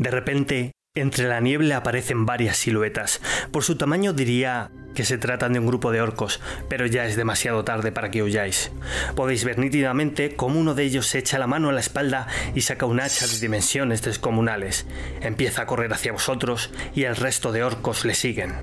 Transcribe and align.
De 0.00 0.10
repente, 0.10 0.72
entre 0.94 1.28
la 1.28 1.40
niebla 1.40 1.76
aparecen 1.76 2.24
varias 2.24 2.56
siluetas. 2.56 3.20
Por 3.52 3.64
su 3.64 3.76
tamaño 3.76 4.14
diría 4.14 4.70
que 4.94 5.04
se 5.04 5.18
tratan 5.18 5.52
de 5.52 5.58
un 5.58 5.66
grupo 5.66 5.92
de 5.92 6.00
orcos, 6.00 6.40
pero 6.70 6.86
ya 6.86 7.04
es 7.04 7.16
demasiado 7.16 7.64
tarde 7.64 7.92
para 7.92 8.10
que 8.10 8.22
huyáis. 8.22 8.72
Podéis 9.14 9.44
ver 9.44 9.58
nítidamente 9.58 10.34
cómo 10.34 10.58
uno 10.58 10.74
de 10.74 10.84
ellos 10.84 11.06
se 11.06 11.18
echa 11.18 11.38
la 11.38 11.46
mano 11.46 11.68
a 11.68 11.72
la 11.72 11.80
espalda 11.80 12.28
y 12.54 12.62
saca 12.62 12.86
un 12.86 12.98
hacha 12.98 13.26
de 13.26 13.38
dimensiones 13.40 14.00
descomunales. 14.00 14.86
Empieza 15.20 15.62
a 15.62 15.66
correr 15.66 15.92
hacia 15.92 16.12
vosotros 16.12 16.70
y 16.94 17.02
el 17.02 17.14
resto 17.14 17.52
de 17.52 17.62
orcos 17.62 18.06
le 18.06 18.14
siguen. 18.14 18.54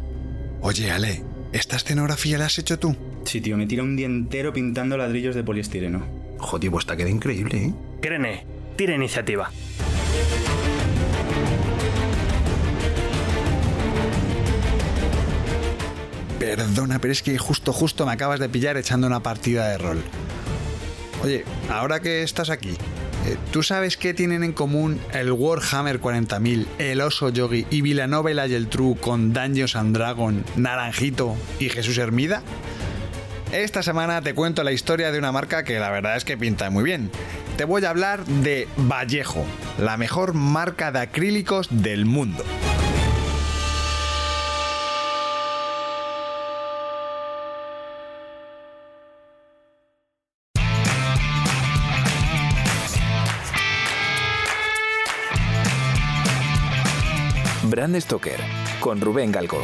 Oye, 0.62 0.90
Ale, 0.90 1.24
¿esta 1.54 1.76
escenografía 1.76 2.40
la 2.40 2.48
has 2.48 2.58
hecho 2.58 2.80
tú? 2.80 2.96
Sí, 3.26 3.42
tío, 3.42 3.58
me 3.58 3.68
tira 3.68 3.84
un 3.84 3.96
día 3.96 4.08
entero 4.08 4.54
pintando 4.54 4.98
ladrillos 4.98 5.36
de 5.36 5.44
poliestireno. 5.44 6.04
Joder, 6.40 6.72
pues 6.72 6.88
te 6.88 6.98
queda 6.98 7.10
increíble, 7.10 7.58
¿eh? 7.58 7.74
Crene, 8.02 8.48
tira 8.76 8.96
iniciativa. 8.96 9.52
Perdona, 16.40 17.00
pero 17.00 17.12
es 17.12 17.24
que 17.24 17.38
justo, 17.38 17.74
justo 17.74 18.06
me 18.06 18.12
acabas 18.12 18.40
de 18.40 18.48
pillar 18.48 18.78
echando 18.78 19.08
una 19.08 19.22
partida 19.22 19.70
de 19.70 19.78
rol. 19.78 20.04
Oye, 21.24 21.46
ahora 21.70 22.00
que 22.00 22.22
estás 22.22 22.52
aquí, 22.52 22.78
eh, 23.26 23.38
¿tú 23.52 23.64
sabes 23.64 23.98
qué 23.98 24.14
tienen 24.14 24.44
en 24.44 24.54
común 24.54 25.00
el 25.14 25.32
Warhammer 25.32 26.00
40.000, 26.00 26.68
el 26.78 27.02
Oso 27.02 27.30
Yogi 27.30 27.66
y 27.72 27.82
Villanova 27.82 28.32
y 28.32 28.54
el 28.54 28.68
True 28.68 28.96
con 28.96 29.34
Dungeons 29.34 29.76
and 29.76 29.98
Dragon, 29.98 30.46
Naranjito 30.56 31.36
y 31.60 31.70
Jesús 31.70 31.98
Hermida? 31.98 32.44
Esta 33.52 33.82
semana 33.82 34.22
te 34.22 34.36
cuento 34.36 34.64
la 34.64 34.74
historia 34.74 35.12
de 35.12 35.18
una 35.18 35.32
marca 35.32 35.64
que 35.64 35.80
la 35.80 35.90
verdad 35.90 36.18
es 36.18 36.26
que 36.26 36.38
pinta 36.38 36.70
muy 36.70 36.84
bien. 36.84 37.10
Te 37.58 37.66
voy 37.66 37.84
a 37.86 37.90
hablar 37.90 38.24
de 38.26 38.68
Vallejo, 38.78 39.44
la 39.80 39.98
mejor 39.98 40.34
marca 40.36 40.92
de 40.92 41.00
acrílicos 41.00 41.68
del 41.72 42.06
mundo. 42.06 42.44
Brand 57.78 57.96
Stoker 58.00 58.40
con 58.80 59.00
Rubén 59.00 59.32
Galgo. 59.32 59.62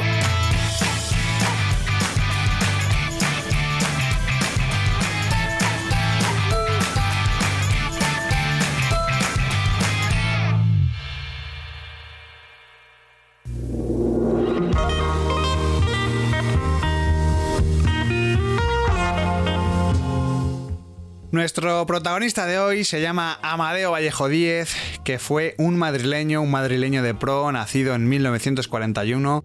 Nuestro 21.34 21.84
protagonista 21.88 22.46
de 22.46 22.60
hoy 22.60 22.84
se 22.84 23.02
llama 23.02 23.40
Amadeo 23.42 23.90
Vallejo 23.90 24.30
Díez, 24.30 24.76
que 25.04 25.18
fue 25.18 25.56
un 25.58 25.76
madrileño, 25.78 26.44
un 26.44 26.52
madrileño 26.52 27.02
de 27.02 27.16
pro, 27.16 27.52
nacido 27.52 27.96
en 27.96 28.08
1941, 28.08 29.44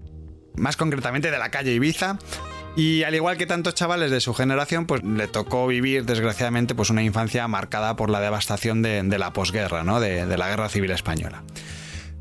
más 0.56 0.76
concretamente 0.76 1.30
de 1.30 1.38
la 1.38 1.50
calle 1.50 1.72
Ibiza. 1.72 2.18
Y 2.76 3.04
al 3.04 3.14
igual 3.14 3.38
que 3.38 3.46
tantos 3.46 3.74
chavales 3.74 4.10
de 4.10 4.20
su 4.20 4.34
generación, 4.34 4.84
pues 4.84 5.02
le 5.02 5.28
tocó 5.28 5.66
vivir, 5.66 6.04
desgraciadamente, 6.04 6.74
pues 6.74 6.90
una 6.90 7.02
infancia 7.02 7.48
marcada 7.48 7.96
por 7.96 8.10
la 8.10 8.20
devastación 8.20 8.82
de, 8.82 9.02
la 9.18 9.32
posguerra, 9.32 9.82
¿no? 9.82 9.98
de, 9.98 10.26
de 10.26 10.36
la 10.36 10.50
Guerra 10.50 10.68
Civil 10.68 10.90
Española. 10.90 11.42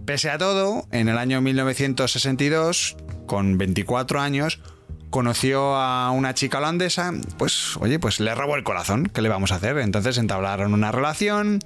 Pese 0.06 0.30
a 0.30 0.38
todo, 0.38 0.88
en 0.94 1.10
el 1.10 1.18
año 1.18 1.42
1962, 1.42 2.96
con 3.26 3.58
24 3.58 4.22
años, 4.22 4.62
conoció 5.10 5.76
a 5.76 6.12
una 6.12 6.34
chica 6.34 6.58
holandesa, 6.58 7.14
pues 7.38 7.78
oye, 7.78 8.00
pues 8.00 8.20
le 8.20 8.34
robó 8.36 8.56
el 8.56 8.64
corazón, 8.64 9.10
¿qué 9.14 9.22
le 9.22 9.30
vamos 9.30 9.52
a 9.52 9.56
hacer? 9.56 9.78
Entonces 9.78 10.18
entablaron 10.18 10.74
una 10.74 10.92
relación 10.92 11.60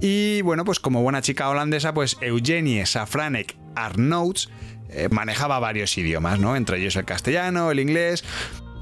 y 0.00 0.42
bueno, 0.42 0.64
pues 0.64 0.80
como 0.80 1.02
buena 1.02 1.22
chica 1.22 1.48
holandesa, 1.48 1.94
pues 1.94 2.16
Eugenie 2.20 2.86
Safranek 2.86 3.56
Arnouts 3.74 4.50
eh, 4.88 5.08
manejaba 5.10 5.58
varios 5.58 5.96
idiomas, 5.98 6.40
¿no? 6.40 6.56
Entre 6.56 6.78
ellos 6.78 6.96
el 6.96 7.04
castellano, 7.04 7.70
el 7.70 7.78
inglés, 7.78 8.24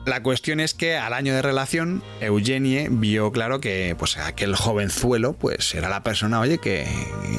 la 0.08 0.22
cuestión 0.22 0.60
es 0.60 0.74
que 0.74 0.96
al 0.96 1.12
año 1.12 1.34
de 1.34 1.42
relación, 1.42 2.02
Eugenie 2.20 2.88
vio 2.90 3.30
claro 3.30 3.60
que 3.60 3.94
pues, 3.98 4.16
aquel 4.16 4.56
jovenzuelo 4.56 5.34
pues, 5.34 5.74
era 5.74 5.88
la 5.88 6.02
persona, 6.02 6.40
oye, 6.40 6.58
que 6.58 6.86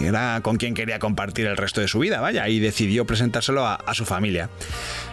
era 0.03 0.39
con 0.41 0.57
quien 0.57 0.73
quería 0.73 0.99
compartir 0.99 1.47
el 1.47 1.57
resto 1.57 1.81
de 1.81 1.87
su 1.87 1.99
vida, 1.99 2.21
vaya, 2.21 2.47
y 2.47 2.59
decidió 2.59 3.05
presentárselo 3.05 3.65
a, 3.65 3.79
su 3.93 4.05
familia. 4.05 4.49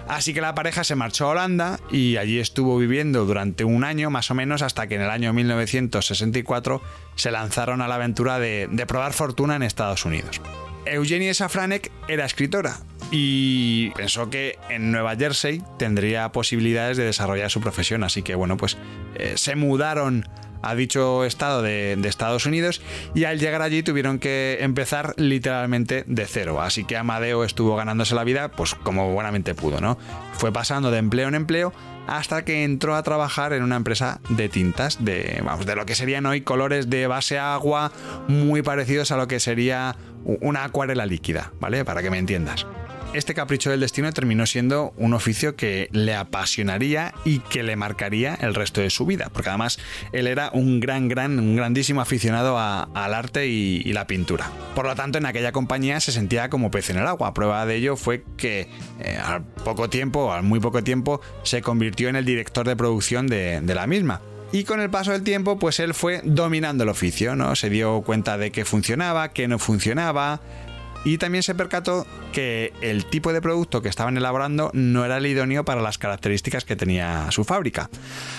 Así 0.06 0.34
que 0.34 0.40
la 0.40 0.54
pareja 0.54 0.84
se 0.84 0.94
marchó 0.94 1.26
a 1.26 1.30
Holanda 1.30 1.80
y 1.90 2.18
allí 2.18 2.38
estuvo 2.38 2.78
viviendo 2.78 3.24
durante 3.24 3.64
un 3.64 3.84
año 3.84 4.10
más 4.10 4.30
o 4.30 4.34
menos 4.34 4.62
hasta 4.62 4.86
que 4.86 4.96
en 4.96 5.02
el 5.02 5.10
año 5.10 5.32
1964 5.32 6.82
se 7.16 7.30
lanzaron 7.30 7.80
a 7.80 7.88
la 7.88 7.96
aventura 7.96 8.38
de 8.38 8.84
probar 8.86 9.14
fortuna 9.14 9.56
en 9.56 9.62
Estados 9.62 10.04
Unidos. 10.04 10.40
Eugenie 10.86 11.34
Safranek 11.34 11.90
era 12.08 12.24
escritora 12.24 12.78
y 13.10 13.90
pensó 13.90 14.30
que 14.30 14.58
en 14.68 14.90
Nueva 14.90 15.16
Jersey 15.16 15.62
tendría 15.78 16.32
posibilidades 16.32 16.96
de 16.96 17.04
desarrollar 17.04 17.50
su 17.50 17.60
profesión, 17.60 18.04
así 18.04 18.22
que 18.22 18.34
bueno, 18.34 18.56
pues 18.56 18.76
eh, 19.14 19.34
se 19.36 19.56
mudaron 19.56 20.28
a 20.62 20.74
dicho 20.74 21.24
estado 21.24 21.62
de, 21.62 21.92
Estados 22.04 22.46
Unidos 22.46 22.80
y 23.14 23.24
al 23.24 23.38
llegar 23.38 23.62
allí 23.62 23.82
tuvieron 23.82 24.18
que 24.18 24.58
empezar 24.60 25.14
literalmente 25.16 26.04
de 26.06 26.26
cero. 26.26 26.62
Así 26.62 26.84
que 26.84 26.96
Amadeo 26.96 27.44
estuvo 27.44 27.76
ganándose 27.76 28.14
la 28.14 28.24
vida 28.24 28.50
pues 28.50 28.74
como 28.74 29.12
buenamente 29.12 29.54
pudo, 29.54 29.80
¿no? 29.80 29.98
Fue 30.32 30.52
pasando 30.52 30.90
de 30.90 30.98
empleo 30.98 31.28
en 31.28 31.34
empleo 31.34 31.72
hasta 32.06 32.44
que 32.44 32.64
entró 32.64 32.94
a 32.94 33.02
trabajar 33.02 33.52
en 33.52 33.62
una 33.62 33.76
empresa 33.76 34.20
de 34.28 34.48
tintas, 34.48 35.04
de, 35.04 35.40
vamos, 35.44 35.66
de 35.66 35.76
lo 35.76 35.86
que 35.86 35.94
serían 35.94 36.26
hoy 36.26 36.40
colores 36.40 36.88
de 36.90 37.06
base 37.06 37.38
agua 37.38 37.92
muy 38.28 38.62
parecidos 38.62 39.10
a 39.10 39.16
lo 39.16 39.28
que 39.28 39.40
sería 39.40 39.96
una 40.24 40.64
acuarela 40.64 41.06
líquida, 41.06 41.52
¿vale? 41.60 41.84
Para 41.84 42.02
que 42.02 42.10
me 42.10 42.18
entiendas 42.18 42.66
este 43.16 43.32
capricho 43.32 43.70
del 43.70 43.80
destino 43.80 44.12
terminó 44.12 44.44
siendo 44.44 44.92
un 44.98 45.14
oficio 45.14 45.56
que 45.56 45.88
le 45.92 46.14
apasionaría 46.14 47.14
y 47.24 47.38
que 47.38 47.62
le 47.62 47.74
marcaría 47.74 48.34
el 48.34 48.54
resto 48.54 48.82
de 48.82 48.90
su 48.90 49.06
vida, 49.06 49.30
porque 49.32 49.48
además 49.48 49.78
él 50.12 50.26
era 50.26 50.50
un 50.52 50.80
gran, 50.80 51.08
gran, 51.08 51.38
un 51.38 51.56
grandísimo 51.56 52.02
aficionado 52.02 52.58
al 52.58 53.14
arte 53.14 53.46
y, 53.46 53.92
la 53.96 54.06
pintura. 54.06 54.50
Por 54.74 54.84
lo 54.84 54.94
tanto, 54.94 55.16
en 55.16 55.24
aquella 55.24 55.52
compañía 55.52 56.00
se 56.00 56.12
sentía 56.12 56.50
como 56.50 56.70
pez 56.70 56.90
en 56.90 56.98
el 56.98 57.06
agua. 57.06 57.32
Prueba 57.32 57.64
de 57.64 57.76
ello 57.76 57.96
fue 57.96 58.22
que 58.36 58.68
eh, 59.00 59.16
al 59.16 59.42
poco 59.42 59.88
tiempo, 59.88 60.34
al 60.34 60.42
muy 60.42 60.60
poco 60.60 60.84
tiempo, 60.84 61.22
se 61.42 61.62
convirtió 61.62 62.10
en 62.10 62.16
el 62.16 62.26
director 62.26 62.68
de 62.68 62.76
producción 62.76 63.26
de, 63.26 63.62
de 63.62 63.74
la 63.74 63.86
misma. 63.86 64.20
Y 64.52 64.64
con 64.64 64.80
el 64.80 64.90
paso 64.90 65.12
del 65.12 65.22
tiempo, 65.22 65.58
pues 65.58 65.80
él 65.80 65.92
fue 65.94 66.20
dominando 66.24 66.84
el 66.84 66.90
oficio, 66.90 67.34
¿no? 67.34 67.56
Se 67.56 67.68
dio 67.68 68.02
cuenta 68.02 68.38
de 68.38 68.52
que 68.52 68.64
funcionaba, 68.64 69.32
que 69.32 69.48
no 69.48 69.58
funcionaba, 69.58 70.40
y 71.06 71.18
también 71.18 71.44
se 71.44 71.54
percató 71.54 72.04
que 72.32 72.72
el 72.80 73.04
tipo 73.06 73.32
de 73.32 73.40
producto 73.40 73.80
que 73.80 73.88
estaban 73.88 74.16
elaborando 74.16 74.72
no 74.74 75.04
era 75.04 75.18
el 75.18 75.26
idóneo 75.26 75.64
para 75.64 75.80
las 75.80 75.98
características 75.98 76.64
que 76.64 76.74
tenía 76.74 77.30
su 77.30 77.44
fábrica. 77.44 77.88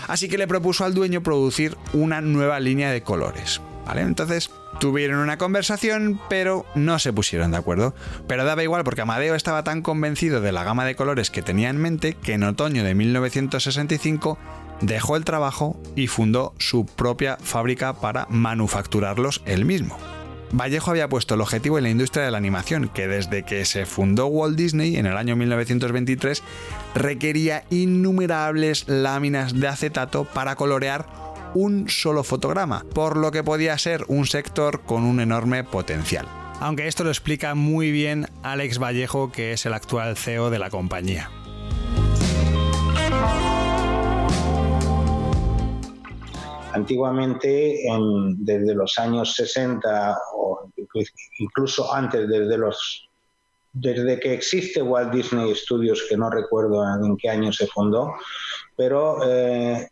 Así 0.10 0.28
que 0.28 0.38
le 0.38 0.50
propuso 0.50 0.84
al 0.84 0.94
dueño 0.94 1.24
producir 1.24 1.78
una 1.94 2.20
nueva 2.20 2.60
línea 2.60 2.92
de 2.92 3.02
colores. 3.02 3.62
¿Vale? 3.86 4.02
Entonces 4.02 4.52
tuvieron 4.82 5.20
una 5.20 5.38
conversación, 5.38 6.20
pero 6.30 6.66
no 6.76 7.00
se 7.00 7.14
pusieron 7.14 7.52
de 7.52 7.58
acuerdo. 7.58 7.96
Pero 8.28 8.44
daba 8.44 8.64
igual 8.64 8.84
porque 8.84 9.00
Amadeo 9.00 9.34
estaba 9.34 9.64
tan 9.64 9.82
convencido 9.82 10.42
de 10.42 10.52
la 10.52 10.66
gama 10.66 10.84
de 10.84 10.98
colores 10.98 11.32
que 11.32 11.42
tenía 11.42 11.70
en 11.70 11.78
mente 11.78 12.16
que 12.16 12.34
en 12.34 12.44
otoño 12.44 12.84
de 12.84 12.96
1965 12.96 14.38
dejó 14.82 15.16
el 15.16 15.24
trabajo 15.24 15.80
y 15.96 16.08
fundó 16.08 16.54
su 16.60 16.86
propia 16.86 17.38
fábrica 17.38 17.94
para 17.94 18.28
manufacturarlos 18.30 19.42
él 19.46 19.64
mismo. 19.64 19.98
Vallejo 20.52 20.92
había 20.92 21.10
puesto 21.10 21.36
el 21.36 21.42
objetivo 21.42 21.78
en 21.78 21.84
la 21.84 21.90
industria 21.90 22.26
de 22.26 22.32
la 22.32 22.38
animación, 22.38 22.90
que 22.90 23.08
desde 23.08 23.44
que 23.44 23.66
se 23.66 23.86
fundó 23.86 24.28
Walt 24.28 24.58
Disney 24.58 24.96
en 24.96 25.06
el 25.06 25.18
año 25.18 25.36
1923 25.36 26.44
requería 26.96 27.66
innumerables 27.70 28.88
láminas 28.88 29.60
de 29.60 29.68
acetato 29.68 30.26
para 30.26 30.56
colorear 30.56 31.06
un 31.54 31.90
solo 31.90 32.24
fotograma, 32.24 32.86
por 32.94 33.18
lo 33.18 33.32
que 33.32 33.44
podía 33.44 33.78
ser 33.78 34.06
un 34.08 34.26
sector 34.26 34.82
con 34.82 35.04
un 35.04 35.20
enorme 35.20 35.64
potencial. 35.64 36.28
Aunque 36.60 36.88
esto 36.88 37.04
lo 37.04 37.10
explica 37.10 37.54
muy 37.56 37.92
bien 37.92 38.28
Alex 38.42 38.80
Vallejo, 38.80 39.32
que 39.32 39.54
es 39.54 39.66
el 39.66 39.74
actual 39.74 40.18
CEO 40.18 40.50
de 40.50 40.60
la 40.60 40.70
compañía. 40.70 41.30
Antiguamente, 46.74 47.82
desde 48.38 48.76
los 48.76 48.98
años 48.98 49.34
60 49.36 50.18
o 50.36 50.70
incluso 51.40 51.94
antes, 51.94 52.28
desde 52.28 52.58
los 52.58 53.08
desde 53.74 54.20
que 54.20 54.34
existe 54.34 54.82
Walt 54.82 55.14
Disney 55.14 55.54
Studios, 55.56 56.06
que 56.10 56.18
no 56.18 56.30
recuerdo 56.30 56.84
en 57.04 57.16
qué 57.18 57.30
año 57.30 57.54
se 57.54 57.68
fundó, 57.68 58.14
pero 58.76 59.20
eh, 59.24 59.88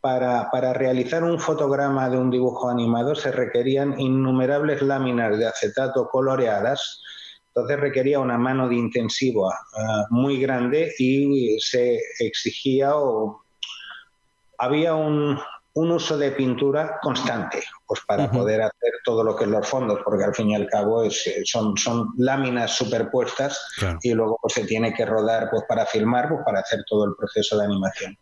para, 0.00 0.50
para, 0.50 0.72
realizar 0.72 1.22
un 1.22 1.38
fotograma 1.38 2.10
de 2.10 2.18
un 2.18 2.30
dibujo 2.30 2.68
animado 2.68 3.14
se 3.14 3.30
requerían 3.30 3.98
innumerables 3.98 4.82
láminas 4.82 5.38
de 5.38 5.46
acetato 5.46 6.08
coloreadas. 6.08 7.00
Entonces 7.48 7.80
requería 7.80 8.18
una 8.18 8.38
mano 8.38 8.68
de 8.68 8.76
intensivo 8.76 9.50
eh, 9.50 9.82
muy 10.10 10.40
grande 10.40 10.92
y 10.98 11.58
se 11.60 12.00
exigía 12.18 12.96
o 12.96 13.42
había 14.58 14.94
un, 14.94 15.38
uso 15.74 16.18
de 16.18 16.32
pintura 16.32 16.98
constante 17.00 17.62
pues 17.86 18.00
para 18.06 18.30
poder 18.30 18.62
hacer 18.62 18.92
todo 19.04 19.22
lo 19.24 19.36
que 19.36 19.44
es 19.44 19.50
los 19.50 19.66
fondos, 19.66 20.00
porque 20.04 20.24
al 20.24 20.34
fin 20.34 20.50
y 20.50 20.54
al 20.54 20.66
cabo 20.66 21.02
es, 21.02 21.30
son, 21.44 21.76
son 21.76 22.10
láminas 22.16 22.74
superpuestas 22.74 23.60
y 24.02 24.12
luego 24.12 24.38
pues, 24.40 24.54
se 24.54 24.64
tiene 24.64 24.92
que 24.94 25.04
rodar 25.04 25.48
pues, 25.50 25.64
para 25.68 25.86
filmar, 25.86 26.28
pues, 26.28 26.40
para 26.44 26.60
hacer 26.60 26.80
todo 26.88 27.04
el 27.06 27.14
proceso 27.16 27.58
de 27.58 27.64
animación. 27.64 28.16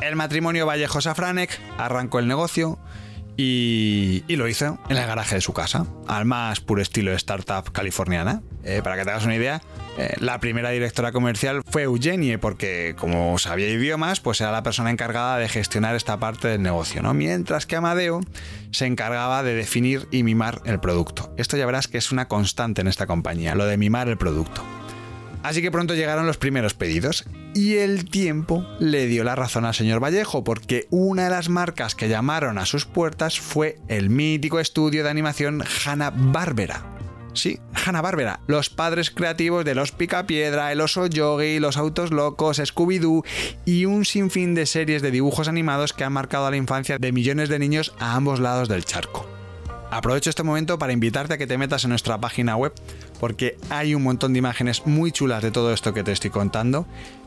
El 0.00 0.16
matrimonio 0.16 0.66
Vallejo-Safranek 0.66 1.60
arrancó 1.76 2.18
el 2.18 2.28
negocio 2.28 2.78
y, 3.36 4.24
lo 4.28 4.48
hizo 4.48 4.78
en 4.88 4.96
el 4.96 5.06
garaje 5.06 5.36
de 5.36 5.40
su 5.40 5.52
casa, 5.52 5.86
al 6.06 6.24
más 6.24 6.60
puro 6.60 6.82
estilo 6.82 7.12
startup 7.12 7.72
californiana. 7.72 8.42
Eh, 8.62 8.82
para 8.84 8.96
que 8.96 9.04
te 9.04 9.10
hagas 9.10 9.24
una 9.24 9.36
idea, 9.36 9.62
eh, 9.96 10.14
la 10.18 10.38
primera 10.38 10.70
directora 10.70 11.12
comercial 11.12 11.62
fue 11.66 11.84
Eugenie, 11.84 12.38
porque 12.38 12.94
como 12.98 13.38
sabía 13.38 13.68
idiomas, 13.68 14.20
pues 14.20 14.40
era 14.40 14.52
la 14.52 14.62
persona 14.62 14.90
encargada 14.90 15.38
de 15.38 15.48
gestionar 15.48 15.94
esta 15.96 16.18
parte 16.18 16.48
del 16.48 16.60
negocio, 16.60 17.02
¿no? 17.02 17.14
Mientras 17.14 17.64
que 17.64 17.76
Amadeo 17.76 18.20
se 18.70 18.86
encargaba 18.86 19.42
de 19.42 19.54
definir 19.54 20.06
y 20.10 20.22
mimar 20.22 20.60
el 20.64 20.78
producto. 20.78 21.32
Esto 21.38 21.56
ya 21.56 21.66
verás 21.66 21.88
que 21.88 21.98
es 21.98 22.12
una 22.12 22.28
constante 22.28 22.82
en 22.82 22.88
esta 22.88 23.06
compañía, 23.06 23.54
lo 23.54 23.64
de 23.64 23.78
mimar 23.78 24.08
el 24.08 24.18
producto. 24.18 24.62
Así 25.42 25.62
que 25.62 25.70
pronto 25.70 25.94
llegaron 25.94 26.26
los 26.26 26.36
primeros 26.36 26.74
pedidos 26.74 27.24
y 27.54 27.76
el 27.76 28.08
tiempo 28.08 28.66
le 28.78 29.06
dio 29.06 29.24
la 29.24 29.36
razón 29.36 29.64
al 29.64 29.74
señor 29.74 30.02
Vallejo 30.02 30.44
porque 30.44 30.86
una 30.90 31.24
de 31.24 31.30
las 31.30 31.48
marcas 31.48 31.94
que 31.94 32.08
llamaron 32.08 32.58
a 32.58 32.66
sus 32.66 32.84
puertas 32.84 33.40
fue 33.40 33.78
el 33.88 34.10
mítico 34.10 34.60
estudio 34.60 35.02
de 35.02 35.10
animación 35.10 35.62
Hanna-Barbera. 35.84 36.84
Sí, 37.32 37.60
Hanna-Barbera, 37.72 38.40
los 38.48 38.70
padres 38.70 39.10
creativos 39.10 39.64
de 39.64 39.74
los 39.74 39.92
Picapiedra, 39.92 40.72
el 40.72 40.80
oso 40.80 41.06
yogi, 41.06 41.60
los 41.60 41.76
autos 41.76 42.10
locos, 42.10 42.58
Scooby-Doo 42.58 43.24
y 43.64 43.84
un 43.84 44.04
sinfín 44.04 44.54
de 44.54 44.66
series 44.66 45.00
de 45.00 45.10
dibujos 45.10 45.48
animados 45.48 45.92
que 45.92 46.04
han 46.04 46.12
marcado 46.12 46.50
la 46.50 46.56
infancia 46.56 46.98
de 46.98 47.12
millones 47.12 47.48
de 47.48 47.58
niños 47.58 47.94
a 47.98 48.16
ambos 48.16 48.40
lados 48.40 48.68
del 48.68 48.84
charco. 48.84 49.39
Aprovecho 49.90 50.30
este 50.30 50.44
momento 50.44 50.78
para 50.78 50.92
invitarte 50.92 51.34
a 51.34 51.38
que 51.38 51.48
te 51.48 51.58
metas 51.58 51.84
en 51.84 51.90
nuestra 51.90 52.18
página 52.18 52.56
web 52.56 52.72
porque 53.18 53.56
hay 53.70 53.94
un 53.94 54.02
montón 54.02 54.32
de 54.32 54.38
imágenes 54.38 54.86
muy 54.86 55.10
chulas 55.10 55.42
de 55.42 55.50
todo 55.50 55.72
esto 55.72 55.92
que 55.92 56.04
te 56.04 56.12
estoy 56.12 56.30
contando. 56.30 56.86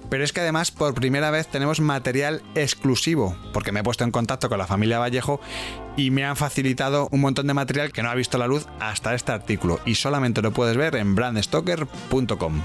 Pero 0.10 0.24
es 0.24 0.32
que 0.32 0.42
además 0.42 0.72
por 0.72 0.94
primera 0.94 1.30
vez 1.32 1.48
tenemos 1.48 1.80
material 1.80 2.42
exclusivo, 2.56 3.36
porque 3.52 3.72
me 3.72 3.82
he 3.82 3.84
puesto 3.84 4.04
en 4.04 4.12
contacto 4.12 4.50
con 4.50 4.58
la 4.58 4.68
familia 4.68 5.00
Vallejo 5.00 5.42
y 5.98 6.12
me 6.12 6.24
han 6.24 6.36
facilitado 6.36 7.10
un 7.12 7.22
montón 7.22 7.48
de 7.48 7.54
material 7.54 7.92
que 7.92 8.04
no 8.04 8.10
ha 8.10 8.16
visto 8.16 8.38
la 8.38 8.48
luz 8.48 8.68
hasta 8.80 9.14
este 9.14 9.32
artículo 9.32 9.80
y 9.86 9.96
solamente 9.96 10.42
lo 10.42 10.52
puedes 10.52 10.78
ver 10.78 10.96
en 10.96 11.16
brandstoker.com. 11.16 12.62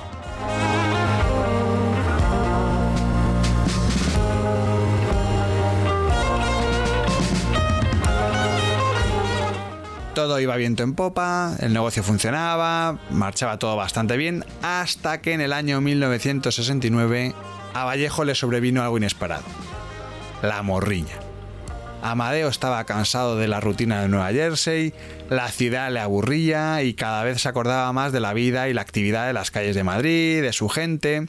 todo 10.19 10.41
iba 10.41 10.57
viento 10.57 10.83
en 10.83 10.95
popa, 10.95 11.55
el 11.61 11.73
negocio 11.73 12.03
funcionaba, 12.03 12.99
marchaba 13.09 13.61
todo 13.61 13.77
bastante 13.77 14.17
bien, 14.17 14.45
hasta 14.63 15.21
que 15.21 15.33
en 15.33 15.41
el 15.41 15.53
año 15.53 15.81
1969 15.81 17.37
a 17.73 17.85
Vallejo 17.85 18.25
le 18.25 18.35
sobrevino 18.35 18.83
algo 18.83 18.97
inesperado. 18.97 19.45
La 20.43 20.61
morriña. 20.65 21.15
Amadeo 22.03 22.49
estaba 22.49 22.83
cansado 22.83 23.37
de 23.37 23.47
la 23.47 23.61
rutina 23.61 24.03
de 24.03 24.09
Nueva 24.09 24.33
Jersey, 24.33 24.93
la 25.31 25.47
ciudad 25.53 25.93
le 25.93 26.01
aburría 26.01 26.83
y 26.83 26.95
cada 26.95 27.23
vez 27.23 27.41
se 27.41 27.49
acordaba 27.49 27.93
más 27.93 28.11
de 28.11 28.19
la 28.19 28.35
vida 28.35 28.69
y 28.69 28.75
la 28.75 28.81
actividad 28.81 29.29
de 29.29 29.35
las 29.35 29.53
calles 29.53 29.77
de 29.77 29.85
Madrid, 29.85 30.43
de 30.43 30.53
su 30.53 30.69
gente. 30.69 31.29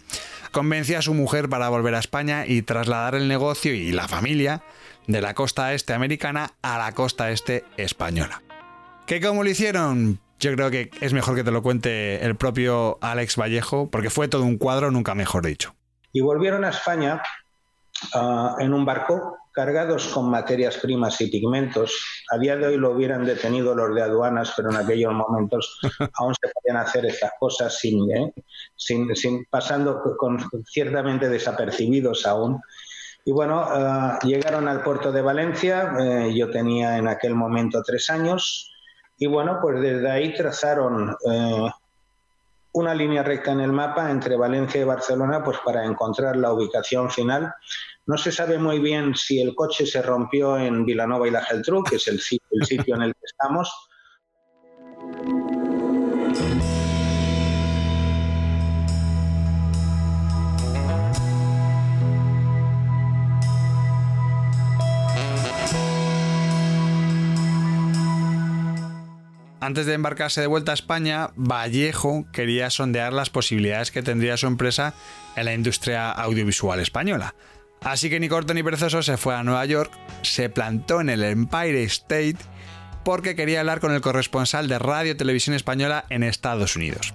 Convenció 0.51 0.97
a 0.97 1.03
su 1.03 1.13
mujer 1.13 1.47
para 1.47 1.69
volver 1.69 1.93
a 1.93 1.99
España 1.99 2.47
y 2.47 2.63
trasladar 2.63 3.13
el 3.13 3.27
negocio 3.27 3.71
y 3.71 3.91
la 3.91 4.07
familia 4.07 4.63
de 5.05 5.21
la 5.21 5.35
costa 5.35 5.75
este 5.75 5.93
americana 5.93 6.53
a 6.63 6.79
la 6.79 6.91
costa 6.93 7.29
este 7.29 7.65
española. 7.77 8.41
¿Qué 9.09 9.19
cómo 9.19 9.43
lo 9.43 9.49
hicieron? 9.49 10.19
Yo 10.39 10.53
creo 10.53 10.69
que 10.69 10.91
es 11.01 11.13
mejor 11.13 11.33
que 11.33 11.43
te 11.43 11.49
lo 11.49 11.63
cuente 11.63 12.23
el 12.23 12.35
propio 12.35 12.99
Alex 13.01 13.37
Vallejo, 13.37 13.89
porque 13.89 14.11
fue 14.11 14.27
todo 14.27 14.43
un 14.43 14.59
cuadro, 14.59 14.91
nunca 14.91 15.15
mejor 15.15 15.47
dicho. 15.47 15.73
Y 16.13 16.21
volvieron 16.21 16.63
a 16.63 16.69
España 16.69 17.19
ah, 18.13 18.55
en 18.59 18.71
un 18.71 18.85
barco 18.85 19.35
cargados 19.51 20.09
con 20.09 20.29
materias 20.29 20.77
primas 20.77 21.19
y 21.21 21.27
pigmentos. 21.31 22.05
A 22.29 22.37
día 22.37 22.55
de 22.55 22.67
hoy 22.67 22.77
lo 22.77 22.91
hubieran 22.91 23.25
detenido 23.25 23.73
los 23.73 23.95
de 23.95 24.03
aduanas, 24.03 24.53
pero 24.55 24.69
en 24.69 24.77
aquellos 24.77 25.11
momentos 25.11 25.79
aún 26.13 26.35
se 26.39 26.47
podían 26.47 26.77
hacer 26.77 27.07
estas 27.07 27.31
cosas 27.39 27.79
sin, 27.79 28.11
¿eh? 28.15 28.31
sin, 28.75 29.07
pasando 29.49 30.03
con, 30.19 30.37
ciertamente 30.67 31.29
desapercibidos 31.29 32.27
aún. 32.27 32.61
Y 33.25 33.31
bueno, 33.31 33.65
ah, 33.67 34.19
llegaron 34.21 34.67
al 34.67 34.83
puerto 34.83 35.11
de 35.11 35.23
Valencia, 35.23 35.93
eh, 35.99 36.31
yo 36.35 36.51
tenía 36.51 36.99
en 36.99 37.07
aquel 37.07 37.33
momento 37.33 37.81
tres 37.83 38.11
años, 38.11 38.69
y 39.19 39.27
bueno, 39.27 39.59
pues 39.61 39.81
desde 39.81 40.09
ahí 40.09 40.33
trazaron 40.33 41.15
eh, 41.29 41.69
una 42.71 42.95
línea 42.95 43.21
recta 43.21 43.51
en 43.51 43.59
el 43.59 43.73
mapa 43.73 44.09
entre 44.09 44.37
Valencia 44.37 44.79
y 44.79 44.85
Barcelona, 44.85 45.43
pues 45.43 45.57
para 45.63 45.83
encontrar 45.83 46.37
la 46.37 46.53
ubicación 46.53 47.11
final. 47.11 47.53
No 48.05 48.17
se 48.17 48.31
sabe 48.31 48.57
muy 48.57 48.79
bien 48.79 49.13
si 49.15 49.41
el 49.41 49.53
coche 49.53 49.85
se 49.85 50.01
rompió 50.01 50.57
en 50.57 50.85
Vilanova 50.85 51.27
y 51.27 51.31
la 51.31 51.43
Geltrú, 51.43 51.83
que 51.83 51.97
es 51.97 52.07
el 52.07 52.19
sitio 52.21 52.95
en 52.95 53.01
el 53.01 53.13
que 53.13 53.25
estamos, 53.25 53.89
Antes 69.69 69.85
de 69.85 69.93
embarcarse 69.93 70.41
de 70.41 70.47
vuelta 70.47 70.71
a 70.71 70.73
España, 70.73 71.29
Vallejo 71.35 72.25
quería 72.33 72.71
sondear 72.71 73.13
las 73.13 73.29
posibilidades 73.29 73.91
que 73.91 74.01
tendría 74.01 74.35
su 74.35 74.47
empresa 74.47 74.95
en 75.35 75.45
la 75.45 75.53
industria 75.53 76.09
audiovisual 76.09 76.79
española. 76.79 77.35
Así 77.83 78.09
que 78.09 78.19
ni 78.19 78.29
corto 78.29 78.55
ni 78.55 78.63
perezoso 78.63 79.03
se 79.03 79.15
fue 79.17 79.35
a 79.35 79.43
Nueva 79.43 79.63
York, 79.65 79.91
se 80.23 80.49
plantó 80.49 81.01
en 81.01 81.09
el 81.11 81.23
Empire 81.23 81.83
State 81.83 82.37
porque 83.05 83.35
quería 83.35 83.59
hablar 83.59 83.79
con 83.79 83.93
el 83.93 84.01
corresponsal 84.01 84.67
de 84.67 84.79
Radio 84.79 85.15
Televisión 85.15 85.55
Española 85.55 86.03
en 86.09 86.23
Estados 86.23 86.75
Unidos. 86.75 87.13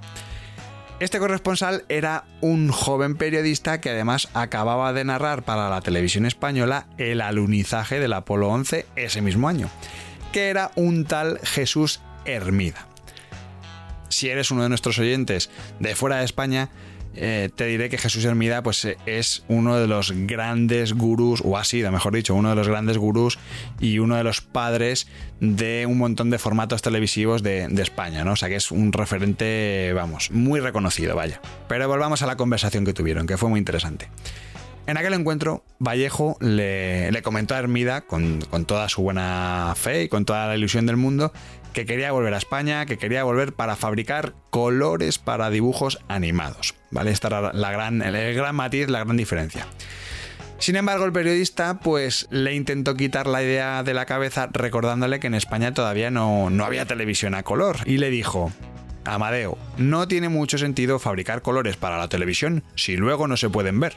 Este 1.00 1.18
corresponsal 1.18 1.84
era 1.88 2.22
un 2.40 2.70
joven 2.70 3.16
periodista 3.16 3.80
que 3.80 3.90
además 3.90 4.28
acababa 4.32 4.92
de 4.92 5.02
narrar 5.02 5.42
para 5.42 5.68
la 5.68 5.80
televisión 5.80 6.24
española 6.24 6.86
el 6.98 7.20
alunizaje 7.20 7.98
del 7.98 8.12
Apolo 8.12 8.48
11 8.50 8.86
ese 8.94 9.22
mismo 9.22 9.48
año, 9.48 9.68
que 10.32 10.50
era 10.50 10.70
un 10.76 11.04
tal 11.04 11.40
Jesús 11.42 12.00
Hermida. 12.24 12.86
Si 14.08 14.28
eres 14.28 14.50
uno 14.50 14.62
de 14.62 14.68
nuestros 14.68 14.98
oyentes 14.98 15.50
de 15.80 15.94
fuera 15.94 16.18
de 16.18 16.24
España, 16.24 16.70
eh, 17.16 17.48
te 17.54 17.66
diré 17.66 17.88
que 17.88 17.98
Jesús 17.98 18.24
Hermida 18.24 18.62
pues, 18.62 18.84
eh, 18.84 18.96
es 19.06 19.44
uno 19.48 19.78
de 19.78 19.86
los 19.86 20.12
grandes 20.12 20.94
gurús, 20.94 21.42
o 21.44 21.56
ha 21.56 21.64
sido, 21.64 21.90
mejor 21.92 22.14
dicho, 22.14 22.34
uno 22.34 22.50
de 22.50 22.56
los 22.56 22.68
grandes 22.68 22.98
gurús 22.98 23.38
y 23.80 23.98
uno 23.98 24.16
de 24.16 24.24
los 24.24 24.40
padres 24.40 25.06
de 25.40 25.86
un 25.88 25.98
montón 25.98 26.30
de 26.30 26.38
formatos 26.38 26.82
televisivos 26.82 27.42
de, 27.42 27.64
España, 27.84 28.24
¿no? 28.24 28.32
O 28.32 28.36
sea 28.36 28.48
que 28.48 28.56
es 28.56 28.70
un 28.70 28.92
referente, 28.92 29.92
vamos, 29.94 30.30
muy 30.30 30.58
reconocido, 30.60 31.14
vaya. 31.14 31.40
Pero 31.68 31.86
volvamos 31.86 32.22
a 32.22 32.26
la 32.26 32.36
conversación 32.36 32.84
que 32.84 32.94
tuvieron, 32.94 33.26
que 33.26 33.36
fue 33.36 33.48
muy 33.48 33.58
interesante. 33.58 34.08
En 34.86 34.98
aquel 34.98 35.14
encuentro, 35.14 35.64
Vallejo 35.78 36.36
le, 36.40 37.10
comentó 37.22 37.54
a 37.54 37.58
Hermida, 37.58 38.02
con, 38.02 38.40
toda 38.66 38.88
su 38.88 39.02
buena 39.02 39.72
fe 39.76 40.04
y 40.04 40.08
con 40.08 40.24
toda 40.24 40.46
la 40.46 40.56
ilusión 40.56 40.84
del 40.84 40.96
mundo, 40.96 41.32
que 41.74 41.84
quería 41.84 42.12
volver 42.12 42.32
a 42.32 42.38
España, 42.38 42.86
que 42.86 42.96
quería 42.96 43.24
volver 43.24 43.52
para 43.52 43.76
fabricar 43.76 44.32
colores 44.48 45.18
para 45.18 45.50
dibujos 45.50 45.98
animados. 46.08 46.74
¿Vale? 46.90 47.10
Esta 47.10 47.28
era 47.28 47.52
la 47.52 47.70
gran, 47.70 48.00
el 48.00 48.34
gran 48.34 48.54
matiz, 48.54 48.88
la 48.88 49.04
gran 49.04 49.18
diferencia. 49.18 49.66
Sin 50.58 50.76
embargo, 50.76 51.04
el 51.04 51.12
periodista 51.12 51.80
pues 51.80 52.26
le 52.30 52.54
intentó 52.54 52.94
quitar 52.94 53.26
la 53.26 53.42
idea 53.42 53.82
de 53.82 53.92
la 53.92 54.06
cabeza 54.06 54.48
recordándole 54.50 55.20
que 55.20 55.26
en 55.26 55.34
España 55.34 55.74
todavía 55.74 56.10
no, 56.10 56.48
no 56.48 56.64
había 56.64 56.86
televisión 56.86 57.34
a 57.34 57.42
color 57.42 57.78
y 57.84 57.98
le 57.98 58.08
dijo, 58.08 58.52
Amadeo, 59.04 59.58
no 59.76 60.08
tiene 60.08 60.28
mucho 60.28 60.56
sentido 60.56 60.98
fabricar 60.98 61.42
colores 61.42 61.76
para 61.76 61.98
la 61.98 62.08
televisión 62.08 62.62
si 62.76 62.96
luego 62.96 63.26
no 63.26 63.36
se 63.36 63.50
pueden 63.50 63.80
ver. 63.80 63.94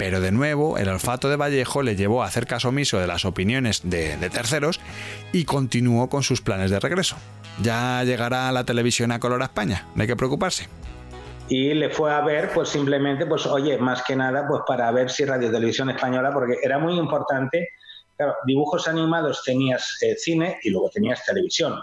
Pero 0.00 0.22
de 0.22 0.32
nuevo, 0.32 0.78
el 0.78 0.88
olfato 0.88 1.28
de 1.28 1.36
Vallejo 1.36 1.82
le 1.82 1.94
llevó 1.94 2.22
a 2.22 2.26
hacer 2.26 2.46
caso 2.46 2.70
omiso 2.70 2.98
de 2.98 3.06
las 3.06 3.26
opiniones 3.26 3.82
de, 3.84 4.16
terceros 4.30 4.80
y 5.30 5.44
continuó 5.44 6.08
con 6.08 6.22
sus 6.22 6.40
planes 6.40 6.70
de 6.70 6.80
regreso. 6.80 7.16
Ya 7.60 8.02
llegará 8.02 8.50
la 8.50 8.64
televisión 8.64 9.12
a 9.12 9.20
color 9.20 9.42
a 9.42 9.44
España, 9.44 9.88
no 9.94 10.00
hay 10.00 10.08
que 10.08 10.16
preocuparse 10.16 10.68
y 11.50 11.74
le 11.74 11.90
fue 11.90 12.14
a 12.14 12.20
ver, 12.20 12.52
pues 12.54 12.68
simplemente, 12.68 13.26
pues 13.26 13.44
oye, 13.44 13.76
más 13.76 14.04
que 14.04 14.14
nada, 14.14 14.46
pues 14.46 14.62
para 14.64 14.88
ver 14.92 15.10
si 15.10 15.24
Radio 15.24 15.50
Televisión 15.50 15.90
Española, 15.90 16.30
porque 16.32 16.58
era 16.62 16.78
muy 16.78 16.96
importante 16.96 17.70
Claro, 18.16 18.36
dibujos 18.44 18.86
animados 18.86 19.42
tenías 19.44 19.96
eh, 20.02 20.14
cine 20.14 20.58
y 20.62 20.68
luego 20.68 20.90
tenías 20.90 21.24
televisión. 21.24 21.80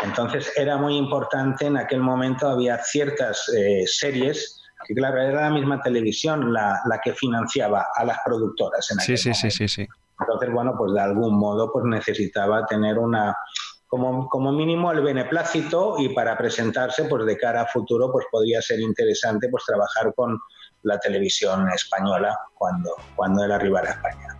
Entonces 0.00 0.52
era 0.56 0.76
muy 0.76 0.96
importante, 0.96 1.66
en 1.66 1.76
aquel 1.76 2.00
momento 2.00 2.48
había 2.48 2.78
ciertas 2.78 3.48
eh, 3.56 3.84
series 3.86 4.63
que 4.86 4.94
claro, 4.94 5.20
era 5.20 5.42
la 5.42 5.50
misma 5.50 5.80
televisión 5.80 6.52
la, 6.52 6.80
que 7.02 7.12
financiaba 7.14 7.86
a 7.94 8.04
las 8.04 8.18
productoras 8.24 8.90
en 8.90 9.00
aquel 9.00 9.18
sí, 9.18 9.34
sí, 9.34 9.50
sí, 9.50 9.50
sí, 9.50 9.68
sí. 9.68 9.88
Entonces, 10.20 10.52
bueno, 10.52 10.74
pues 10.78 10.92
de 10.92 11.00
algún 11.00 11.38
modo 11.38 11.72
pues 11.72 11.84
necesitaba 11.86 12.64
tener 12.66 12.98
una, 12.98 13.36
como, 13.86 14.28
como, 14.28 14.52
mínimo 14.52 14.92
el 14.92 15.00
beneplácito 15.00 15.96
y 15.98 16.10
para 16.10 16.36
presentarse 16.36 17.04
pues 17.04 17.26
de 17.26 17.36
cara 17.36 17.62
a 17.62 17.66
futuro 17.66 18.12
pues 18.12 18.26
podría 18.30 18.62
ser 18.62 18.80
interesante 18.80 19.48
pues 19.48 19.64
trabajar 19.64 20.14
con 20.14 20.38
la 20.82 20.98
televisión 20.98 21.68
española 21.70 22.38
cuando, 22.54 22.94
cuando 23.16 23.44
él 23.44 23.52
arribara 23.52 23.90
a 23.90 23.92
España. 23.94 24.36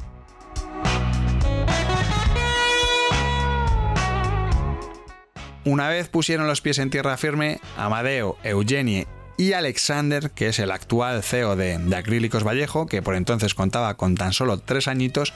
Una 5.65 5.89
vez 5.89 6.09
pusieron 6.09 6.47
los 6.47 6.61
pies 6.61 6.79
en 6.79 6.91
tierra 6.91 7.17
firme, 7.17 7.59
Amadeo, 7.79 8.37
Eugenie 8.45 9.07
y 9.37 9.53
Alexander, 9.53 10.31
que 10.31 10.49
es 10.49 10.59
el 10.59 10.71
actual 10.71 11.23
CEO 11.23 11.57
de, 11.57 11.75
Acrílicos 11.97 12.45
Vallejo, 12.45 12.87
que 12.87 13.03
por 13.03 13.15
entonces 13.15 13.55
contaba 13.55 13.95
con 13.95 14.15
tan 14.15 14.33
solo 14.33 14.59
tres 14.59 14.89
añitos, 14.89 15.33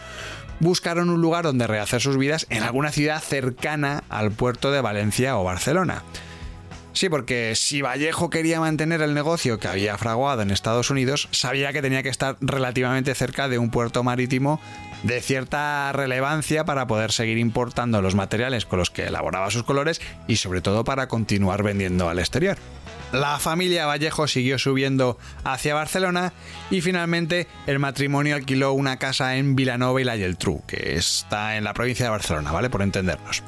buscaron 0.61 1.11
un 1.11 1.21
lugar 1.21 1.45
donde 1.45 1.67
rehacer 1.67 2.01
sus 2.01 2.17
vidas 2.17 2.47
en 2.51 2.63
alguna 2.63 2.93
ciudad 2.93 3.21
cercana 3.21 4.05
al 4.09 4.31
puerto 4.31 4.71
de 4.71 4.81
Valencia 4.81 5.37
o 5.39 5.45
Barcelona. 5.45 6.03
Sí, 6.93 7.09
porque 7.09 7.55
si 7.55 7.81
Vallejo 7.81 8.29
quería 8.29 8.59
mantener 8.59 9.03
el 9.03 9.15
negocio 9.15 9.61
que 9.61 9.69
había 9.69 9.97
fraguado 9.99 10.43
en 10.43 10.51
Estados 10.51 10.91
Unidos, 10.91 11.29
sabía 11.31 11.73
que 11.73 11.83
tenía 11.83 12.03
que 12.03 12.09
estar 12.09 12.37
relativamente 12.41 13.15
cerca 13.15 13.49
de 13.49 13.59
un 13.59 13.71
puerto 13.71 14.03
marítimo 14.03 14.61
de 15.05 15.21
cierta 15.21 15.93
relevancia 15.93 16.65
para 16.65 16.89
poder 16.89 17.13
seguir 17.13 17.39
importando 17.39 18.03
los 18.03 18.17
materiales 18.17 18.67
con 18.67 18.81
los 18.81 18.91
que 18.91 19.07
elaboraba 19.07 19.51
sus 19.51 19.63
colores 19.63 20.01
y 20.27 20.37
sobre 20.37 20.61
todo 20.61 20.83
para 20.83 21.07
continuar 21.07 21.63
vendiendo 21.63 22.09
al 22.09 22.19
exterior. 22.19 22.59
La 23.13 23.39
familia 23.39 23.87
Vallejo 23.87 24.29
siguió 24.29 24.59
subiendo 24.59 25.19
hacia 25.43 25.75
Barcelona 25.75 26.35
y 26.71 26.83
finalmente 26.83 27.47
el 27.67 27.79
matrimonio 27.79 28.37
alquiló 28.37 28.73
una 28.73 28.99
casa 28.99 29.37
en 29.37 29.57
Vilanova 29.57 30.01
y 30.01 30.05
la 30.05 30.17
Geltrú, 30.17 30.63
que 30.67 30.97
está 30.97 31.57
en 31.57 31.65
la 31.65 31.73
provincia 31.73 32.05
de 32.05 32.11
Barcelona, 32.11 32.53
¿vale? 32.53 32.69
Por 32.69 32.83
entendernos. 32.83 33.43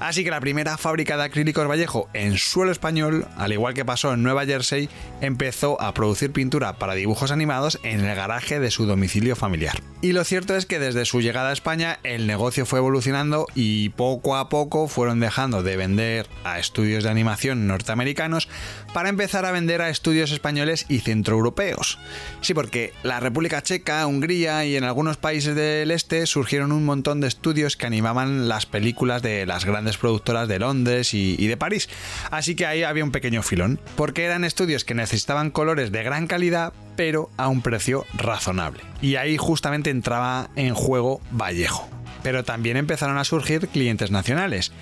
Así 0.00 0.24
que 0.24 0.30
la 0.30 0.40
primera 0.40 0.78
fábrica 0.78 1.16
de 1.18 1.24
acrílicos 1.24 1.68
Vallejo 1.68 2.08
en 2.14 2.38
suelo 2.38 2.72
español, 2.72 3.28
al 3.36 3.52
igual 3.52 3.74
que 3.74 3.84
pasó 3.84 4.12
en 4.12 4.22
Nueva 4.22 4.46
Jersey, 4.46 4.88
empezó 5.20 5.80
a 5.80 5.92
producir 5.94 6.32
pintura 6.32 6.78
para 6.78 6.94
dibujos 6.94 7.30
animados 7.30 7.78
en 7.82 8.00
el 8.00 8.16
garaje 8.16 8.60
de 8.60 8.70
su 8.70 8.86
domicilio 8.86 9.36
familiar. 9.36 9.80
Y 10.02 10.12
lo 10.12 10.24
cierto 10.24 10.56
es 10.56 10.64
que 10.64 10.78
desde 10.78 11.04
su 11.04 11.20
llegada 11.20 11.50
a 11.50 11.52
España 11.52 11.98
el 12.02 12.26
negocio 12.26 12.64
fue 12.64 12.78
evolucionando 12.78 13.46
y 13.54 13.90
poco 13.90 14.36
a 14.36 14.48
poco 14.48 14.88
fueron 14.88 15.20
dejando 15.20 15.62
de 15.62 15.76
vender 15.76 16.26
a 16.42 16.58
estudios 16.58 17.04
de 17.04 17.10
animación 17.10 17.66
norteamericanos 17.66 18.48
para 18.94 19.10
empezar 19.10 19.44
a 19.44 19.52
vender 19.52 19.82
a 19.82 19.90
estudios 19.90 20.32
españoles 20.32 20.86
y 20.88 21.00
centroeuropeos. 21.00 21.98
Sí, 22.40 22.54
porque 22.54 22.94
la 23.02 23.20
República 23.20 23.62
Checa, 23.62 24.06
Hungría 24.06 24.64
y 24.64 24.76
en 24.76 24.84
algunos 24.84 25.18
países 25.18 25.54
del 25.54 25.90
este 25.90 26.24
surgieron 26.26 26.72
un 26.72 26.86
montón 26.86 27.20
de 27.20 27.28
estudios 27.28 27.76
que 27.76 27.86
animaban 27.86 28.48
las 28.48 28.64
películas 28.64 29.20
de 29.20 29.44
las 29.44 29.66
grandes 29.66 29.89
productoras 29.96 30.48
de 30.48 30.58
Londres 30.58 31.14
y, 31.14 31.46
de 31.46 31.56
París. 31.56 31.88
Así 32.30 32.54
que 32.54 32.66
ahí 32.66 32.82
había 32.82 33.04
un 33.04 33.12
pequeño 33.12 33.42
filón, 33.42 33.80
porque 33.96 34.24
eran 34.24 34.44
estudios 34.44 34.84
que 34.84 34.94
necesitaban 34.94 35.50
colores 35.50 35.92
de 35.92 36.02
gran 36.02 36.26
calidad, 36.26 36.72
pero 36.96 37.30
a 37.36 37.48
un 37.48 37.62
precio 37.62 38.06
razonable. 38.14 38.82
Y 39.02 39.16
ahí 39.16 39.36
justamente 39.36 39.90
entraba 39.90 40.50
en 40.56 40.74
juego 40.74 41.20
Vallejo. 41.30 41.88
Pero 42.22 42.44
también 42.44 42.76
empezaron 42.76 43.18
a 43.18 43.24
surgir 43.24 43.68
clientes 43.68 44.10
nacionales. 44.10 44.72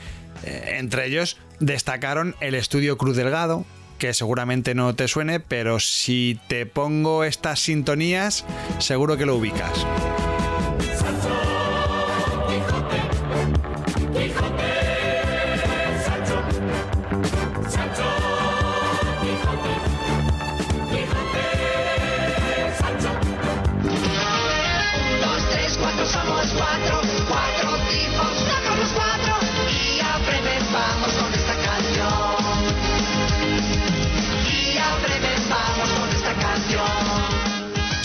Eh, 0.44 0.76
entre 0.78 1.06
ellos 1.06 1.38
destacaron 1.60 2.34
el 2.40 2.54
estudio 2.54 2.98
Cruz 2.98 3.16
Delgado, 3.16 3.64
que 3.98 4.14
seguramente 4.14 4.74
no 4.74 4.94
te 4.94 5.08
suene, 5.08 5.40
pero 5.40 5.80
si 5.80 6.38
te 6.48 6.66
pongo 6.66 7.24
estas 7.24 7.60
sintonías, 7.60 8.44
seguro 8.78 9.16
que 9.16 9.26
lo 9.26 9.36
ubicas. 9.36 9.86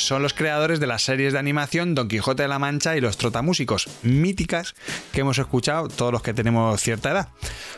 Son 0.03 0.21
los 0.21 0.33
creadores 0.33 0.79
de 0.79 0.87
las 0.87 1.03
series 1.03 1.33
de 1.33 1.39
animación 1.39 1.95
Don 1.95 2.07
Quijote 2.07 2.43
de 2.43 2.49
la 2.49 2.59
Mancha 2.59 2.95
y 2.95 3.01
Los 3.01 3.17
Trotamúsicos, 3.17 3.87
míticas 4.03 4.75
que 5.11 5.21
hemos 5.21 5.37
escuchado 5.37 5.87
todos 5.87 6.11
los 6.11 6.21
que 6.21 6.33
tenemos 6.33 6.81
cierta 6.81 7.11
edad. 7.11 7.29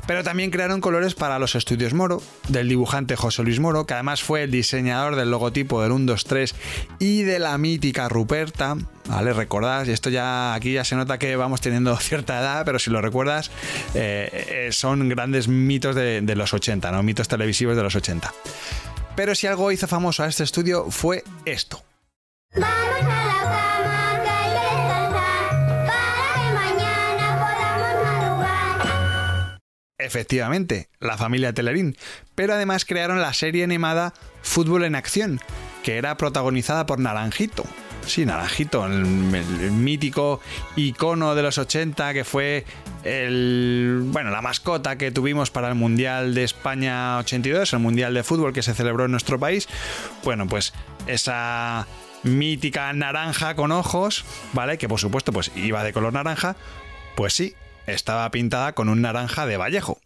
Pero 0.08 0.24
también 0.24 0.52
crearon 0.52 0.82
colores 0.82 1.16
para 1.16 1.40
los 1.40 1.56
estudios 1.56 1.94
Moro, 1.94 2.22
del 2.48 2.70
dibujante 2.70 3.16
José 3.16 3.44
Luis 3.44 3.60
Moro, 3.60 3.86
que 3.86 3.94
además 3.94 4.24
fue 4.24 4.44
el 4.44 4.52
diseñador 4.52 5.16
del 5.16 5.32
logotipo 5.32 5.82
del 5.82 5.92
1, 5.92 6.06
2, 6.06 6.24
3 6.26 6.56
y 7.00 7.24
de 7.24 7.40
la 7.40 7.58
mítica 7.58 8.10
Ruperta. 8.10 8.76
¿Vale? 9.08 9.34
Recordás, 9.34 9.88
esto 9.88 10.10
ya 10.10 10.56
aquí 10.56 10.74
ya 10.74 10.84
se 10.84 10.96
nota 10.96 11.20
que 11.20 11.36
vamos 11.36 11.62
teniendo 11.62 11.96
cierta 11.98 12.40
edad, 12.40 12.66
pero 12.66 12.80
si 12.80 12.90
lo 12.90 13.02
recuerdas, 13.02 13.52
eh, 13.94 14.68
eh, 14.68 14.70
son 14.72 15.08
grandes 15.10 15.48
mitos 15.48 15.96
de, 15.96 16.22
de 16.22 16.36
los 16.36 16.54
80, 16.54 16.92
¿no? 16.92 17.04
Mitos 17.04 17.28
televisivos 17.28 17.76
de 17.76 17.84
los 17.84 17.96
80. 17.96 18.34
Pero 19.16 19.34
si 19.34 19.48
algo 19.48 19.72
hizo 19.72 19.88
famoso 19.88 20.24
a 20.24 20.28
este 20.28 20.44
estudio 20.44 20.92
fue 20.92 21.24
esto. 21.46 21.82
Efectivamente, 30.06 30.88
la 31.00 31.18
familia 31.18 31.52
Telerín, 31.52 31.98
pero 32.36 32.54
además 32.54 32.86
crearon 32.86 33.22
la 33.22 33.34
serie 33.34 33.64
animada 33.64 34.14
Fútbol 34.44 34.84
en 34.84 34.96
Acción, 34.96 35.42
que 35.84 35.98
era 35.98 36.16
protagonizada 36.16 36.86
por 36.86 37.00
Naranjito. 37.00 37.66
Sí, 38.06 38.26
Naranjito, 38.26 38.86
el, 38.86 38.94
el, 39.34 39.72
mítico 39.72 40.42
icono 40.76 41.34
de 41.34 41.42
los 41.42 41.58
80 41.58 42.14
que 42.14 42.24
fue 42.24 42.66
el, 43.04 44.04
bueno, 44.06 44.30
la 44.30 44.42
mascota 44.42 44.96
que 44.96 45.10
tuvimos 45.12 45.50
para 45.50 45.70
el 45.70 45.76
Mundial 45.76 46.36
de 46.36 46.44
España 46.44 47.18
82, 47.18 47.74
el 47.74 47.80
Mundial 47.80 48.14
de 48.14 48.24
Fútbol 48.24 48.54
que 48.54 48.62
se 48.62 48.76
celebró 48.76 49.06
en 49.06 49.12
nuestro 49.12 49.40
país. 49.40 49.68
Bueno, 50.24 50.48
pues 50.48 50.74
esa 51.08 51.88
mítica 52.26 52.92
naranja 52.94 53.56
con 53.56 53.72
ojos, 53.72 54.26
¿vale? 54.54 54.78
Que 54.78 54.90
por 54.90 55.00
supuesto 55.00 55.32
pues 55.32 55.52
iba 55.56 55.84
de 55.84 55.94
color 55.94 56.14
naranja, 56.14 56.56
pues 57.16 57.34
sí, 57.34 57.56
estaba 57.88 58.30
pintada 58.32 58.74
con 58.74 58.90
un 58.90 59.02
naranja 59.02 59.46
de 59.46 59.58
Vallejo. 59.58 60.00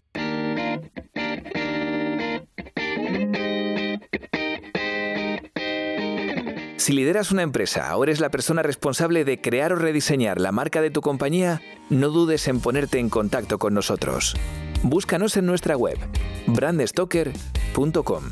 Si 6.77 6.93
lideras 6.93 7.31
una 7.31 7.43
empresa 7.43 7.95
o 7.95 8.03
eres 8.03 8.19
la 8.19 8.31
persona 8.31 8.63
responsable 8.63 9.23
de 9.23 9.39
crear 9.39 9.73
o 9.73 9.75
rediseñar 9.75 10.41
la 10.41 10.51
marca 10.51 10.81
de 10.81 10.89
tu 10.89 11.01
compañía, 11.01 11.61
no 11.89 12.09
dudes 12.09 12.47
en 12.47 12.61
ponerte 12.61 12.97
en 12.97 13.09
contacto 13.09 13.59
con 13.59 13.75
nosotros. 13.75 14.35
Búscanos 14.81 15.37
en 15.37 15.45
nuestra 15.45 15.77
web 15.77 15.99
brandstoker.com. 16.47 18.23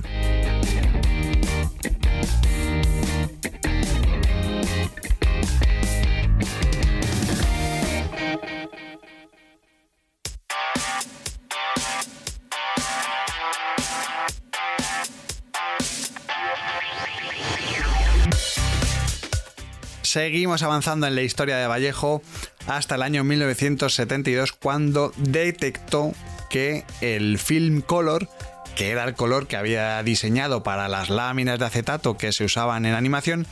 Seguimos 20.18 20.64
avanzando 20.64 21.06
en 21.06 21.14
la 21.14 21.22
historia 21.22 21.58
de 21.58 21.68
Vallejo 21.68 22.24
hasta 22.66 22.96
el 22.96 23.04
año 23.04 23.24
1972 23.24 24.52
cuando 24.52 25.14
detectó 25.16 26.12
que 26.50 26.86
el 27.02 27.38
film 27.38 27.82
color 27.82 28.28
que 28.76 28.90
era 28.90 29.04
el 29.04 29.14
color 29.14 29.46
que 29.46 29.58
había 29.58 30.02
diseñado 30.02 30.64
para 30.64 30.88
las 30.88 31.12
láminas 31.12 31.60
de 31.60 31.66
acetato 31.66 32.18
que 32.18 32.32
se 32.32 32.46
usaban 32.46 32.88
en 32.88 32.96
animación, 32.96 33.46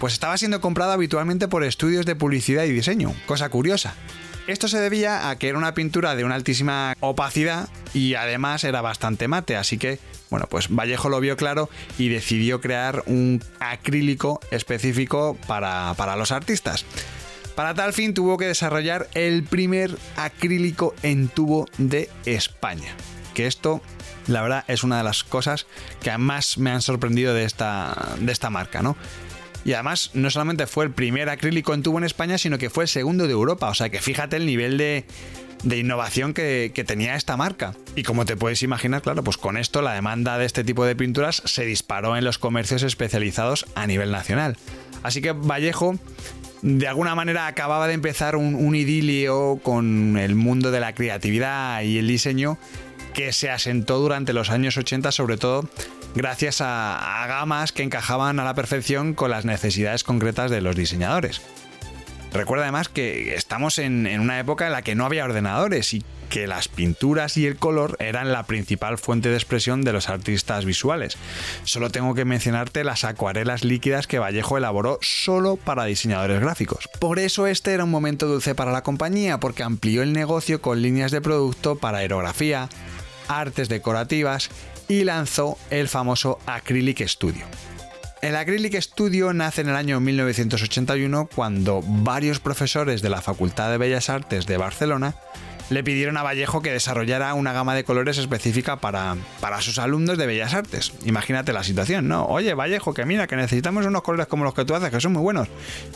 pues 0.00 0.14
estaba 0.14 0.36
siendo 0.38 0.60
comprado 0.60 0.90
habitualmente 0.90 1.46
por 1.46 1.62
estudios 1.62 2.04
de 2.04 2.16
publicidad 2.16 2.64
y 2.64 2.72
diseño, 2.72 3.14
cosa 3.26 3.48
curiosa. 3.48 3.94
Esto 4.46 4.66
se 4.66 4.80
debía 4.80 5.30
a 5.30 5.36
que 5.36 5.48
era 5.48 5.58
una 5.58 5.72
pintura 5.72 6.16
de 6.16 6.24
una 6.24 6.34
altísima 6.34 6.96
opacidad 6.98 7.68
y 7.94 8.14
además 8.14 8.64
era 8.64 8.80
bastante 8.80 9.28
mate, 9.28 9.56
así 9.56 9.78
que, 9.78 10.00
bueno, 10.30 10.46
pues 10.50 10.68
Vallejo 10.68 11.08
lo 11.08 11.20
vio 11.20 11.36
claro 11.36 11.70
y 11.96 12.08
decidió 12.08 12.60
crear 12.60 13.04
un 13.06 13.40
acrílico 13.60 14.40
específico 14.50 15.38
para, 15.46 15.94
para 15.96 16.16
los 16.16 16.32
artistas. 16.32 16.84
Para 17.54 17.74
tal 17.74 17.92
fin 17.92 18.14
tuvo 18.14 18.36
que 18.36 18.46
desarrollar 18.46 19.08
el 19.14 19.44
primer 19.44 19.96
acrílico 20.16 20.94
en 21.02 21.28
tubo 21.28 21.68
de 21.78 22.10
España. 22.24 22.94
Que 23.34 23.46
esto, 23.46 23.80
la 24.26 24.42
verdad, 24.42 24.64
es 24.66 24.82
una 24.82 24.98
de 24.98 25.04
las 25.04 25.22
cosas 25.22 25.66
que 26.02 26.16
más 26.18 26.58
me 26.58 26.70
han 26.70 26.82
sorprendido 26.82 27.32
de 27.32 27.44
esta, 27.44 28.16
de 28.18 28.32
esta 28.32 28.50
marca, 28.50 28.82
¿no? 28.82 28.96
Y 29.64 29.74
además, 29.74 30.10
no 30.14 30.30
solamente 30.30 30.66
fue 30.66 30.84
el 30.84 30.90
primer 30.90 31.28
acrílico 31.28 31.74
en 31.74 31.82
tubo 31.82 31.98
en 31.98 32.04
España, 32.04 32.38
sino 32.38 32.58
que 32.58 32.70
fue 32.70 32.84
el 32.84 32.88
segundo 32.88 33.26
de 33.26 33.32
Europa. 33.32 33.68
O 33.68 33.74
sea 33.74 33.90
que 33.90 34.00
fíjate 34.00 34.36
el 34.36 34.46
nivel 34.46 34.76
de, 34.76 35.04
de 35.62 35.78
innovación 35.78 36.34
que, 36.34 36.72
que, 36.74 36.84
tenía 36.84 37.14
esta 37.14 37.36
marca. 37.36 37.74
Y 37.94 38.02
como 38.02 38.24
te 38.24 38.36
puedes 38.36 38.62
imaginar, 38.62 39.02
claro, 39.02 39.22
pues 39.22 39.36
con 39.36 39.56
esto 39.56 39.82
la 39.82 39.94
demanda 39.94 40.38
de 40.38 40.46
este 40.46 40.64
tipo 40.64 40.84
de 40.84 40.96
pinturas 40.96 41.42
se 41.44 41.64
disparó 41.64 42.16
en 42.16 42.24
los 42.24 42.38
comercios 42.38 42.82
especializados 42.82 43.66
a 43.74 43.86
nivel 43.86 44.10
nacional. 44.10 44.56
Así 45.02 45.20
que 45.20 45.32
Vallejo 45.32 45.98
de 46.62 46.86
alguna 46.86 47.14
manera 47.16 47.48
acababa 47.48 47.88
de 47.88 47.94
empezar 47.94 48.36
un, 48.36 48.54
un, 48.54 48.76
idilio 48.76 49.58
con 49.64 50.16
el 50.16 50.36
mundo 50.36 50.70
de 50.70 50.78
la 50.78 50.94
creatividad 50.94 51.82
y 51.82 51.98
el 51.98 52.06
diseño 52.06 52.56
que 53.14 53.32
se 53.32 53.50
asentó 53.50 53.98
durante 53.98 54.32
los 54.32 54.48
años 54.50 54.76
80, 54.76 55.10
sobre 55.10 55.36
todo 55.36 55.68
gracias 56.14 56.60
a, 56.60 57.24
gamas 57.26 57.72
que 57.72 57.82
encajaban 57.82 58.40
a 58.40 58.44
la 58.44 58.54
perfección 58.54 59.14
con 59.14 59.30
las 59.30 59.44
necesidades 59.44 60.04
concretas 60.04 60.50
de 60.50 60.60
los 60.60 60.76
diseñadores. 60.76 61.40
Recuerda 62.32 62.64
además 62.64 62.88
que 62.88 63.34
estamos 63.34 63.78
en, 63.78 64.06
una 64.18 64.40
época 64.40 64.66
en 64.66 64.72
la 64.72 64.82
que 64.82 64.94
no 64.94 65.04
había 65.04 65.24
ordenadores 65.24 65.92
y 65.92 66.02
que 66.30 66.46
las 66.46 66.66
pinturas 66.66 67.36
y 67.36 67.46
el 67.46 67.56
color 67.56 67.96
eran 68.00 68.32
la 68.32 68.44
principal 68.44 68.96
fuente 68.96 69.28
de 69.28 69.34
expresión 69.34 69.82
de 69.82 69.92
los 69.92 70.08
artistas 70.08 70.64
visuales. 70.64 71.18
Solo 71.64 71.90
tengo 71.90 72.14
que 72.14 72.24
mencionarte 72.24 72.84
las 72.84 73.04
acuarelas 73.04 73.64
líquidas 73.64 74.06
que 74.06 74.18
Vallejo 74.18 74.56
elaboró 74.56 74.98
solo 75.02 75.56
para 75.56 75.84
diseñadores 75.84 76.40
gráficos. 76.40 76.88
Por 76.98 77.18
eso 77.18 77.46
este 77.46 77.74
era 77.74 77.84
un 77.84 77.90
momento 77.90 78.26
dulce 78.26 78.54
para 78.54 78.72
la 78.72 78.82
compañía, 78.82 79.38
porque 79.38 79.62
amplió 79.62 80.02
el 80.02 80.14
negocio 80.14 80.62
con 80.62 80.80
líneas 80.80 81.10
de 81.10 81.20
producto 81.20 81.76
para 81.76 81.98
aerografía, 81.98 82.70
artes 83.28 83.68
decorativas 83.68 84.48
y 84.88 85.04
lanzó 85.04 85.58
el 85.70 85.88
famoso 85.88 86.38
Acrylic 86.46 87.06
Studio. 87.06 87.44
El 88.22 88.36
Acrylic 88.36 88.80
Studio 88.80 89.32
nace 89.32 89.62
en 89.62 89.68
el 89.68 89.76
año 89.76 89.98
1981 89.98 91.28
cuando 91.34 91.82
varios 91.84 92.38
profesores 92.38 93.02
de 93.02 93.10
la 93.10 93.20
Facultad 93.20 93.70
de 93.70 93.78
Bellas 93.78 94.08
Artes 94.10 94.46
de 94.46 94.56
Barcelona 94.58 95.16
le 95.72 95.82
pidieron 95.82 96.16
a 96.18 96.22
Vallejo 96.22 96.60
que 96.60 96.70
desarrollara 96.70 97.32
una 97.34 97.52
gama 97.52 97.74
de 97.74 97.84
colores 97.84 98.18
específica 98.18 98.76
para, 98.76 99.16
para, 99.40 99.60
sus 99.62 99.78
alumnos 99.78 100.18
de 100.18 100.26
Bellas 100.26 100.52
Artes. 100.52 100.92
Imagínate 101.04 101.52
la 101.52 101.64
situación, 101.64 102.08
¿no? 102.08 102.26
Oye, 102.26 102.54
Vallejo, 102.54 102.92
que 102.92 103.06
mira, 103.06 103.26
que 103.26 103.36
necesitamos 103.36 103.86
unos 103.86 104.02
colores 104.02 104.26
como 104.26 104.44
los 104.44 104.54
que 104.54 104.64
tú 104.64 104.74
haces, 104.74 104.90
que 104.90 105.00
son 105.00 105.14
muy 105.14 105.22
buenos. 105.22 105.48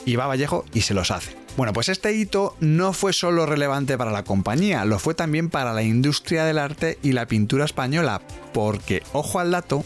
Y 0.06 0.16
va 0.16 0.26
Vallejo 0.26 0.64
y 0.73 0.80
se 0.80 0.95
los 0.95 1.11
hace. 1.11 1.37
Bueno, 1.56 1.73
pues 1.73 1.88
este 1.88 2.12
hito 2.12 2.56
no 2.61 2.92
fue 2.92 3.12
solo 3.12 3.45
relevante 3.45 3.99
para 3.99 4.11
la 4.11 4.25
compañía, 4.25 4.85
lo 4.85 4.99
fue 4.99 5.14
también 5.14 5.50
para 5.50 5.73
la 5.73 5.83
industria 5.83 6.45
del 6.45 6.59
arte 6.59 6.99
y 7.02 7.12
la 7.12 7.26
pintura 7.26 7.64
española, 7.64 8.23
porque, 8.52 9.02
ojo 9.12 9.40
al 9.40 9.50
dato, 9.50 9.85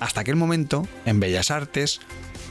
hasta 0.00 0.20
aquel 0.20 0.36
momento, 0.36 0.86
en 1.04 1.20
Bellas 1.20 1.50
Artes, 1.50 2.00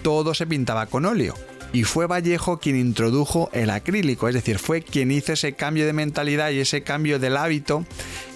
todo 0.03 0.34
se 0.34 0.48
pintaba 0.48 0.86
con 0.86 1.05
óleo 1.05 1.36
y 1.74 1.83
fue 1.83 2.07
Vallejo 2.07 2.59
quien 2.59 2.77
introdujo 2.77 3.50
el 3.53 3.69
acrílico, 3.69 4.27
es 4.27 4.36
decir, 4.36 4.59
fue 4.59 4.81
quien 4.81 5.12
hizo 5.12 5.33
ese 5.33 5.53
cambio 5.53 5.86
de 5.86 5.93
mentalidad 5.93 6.51
y 6.51 6.59
ese 6.59 6.83
cambio 6.83 7.19
del 7.19 7.38
hábito 7.38 7.86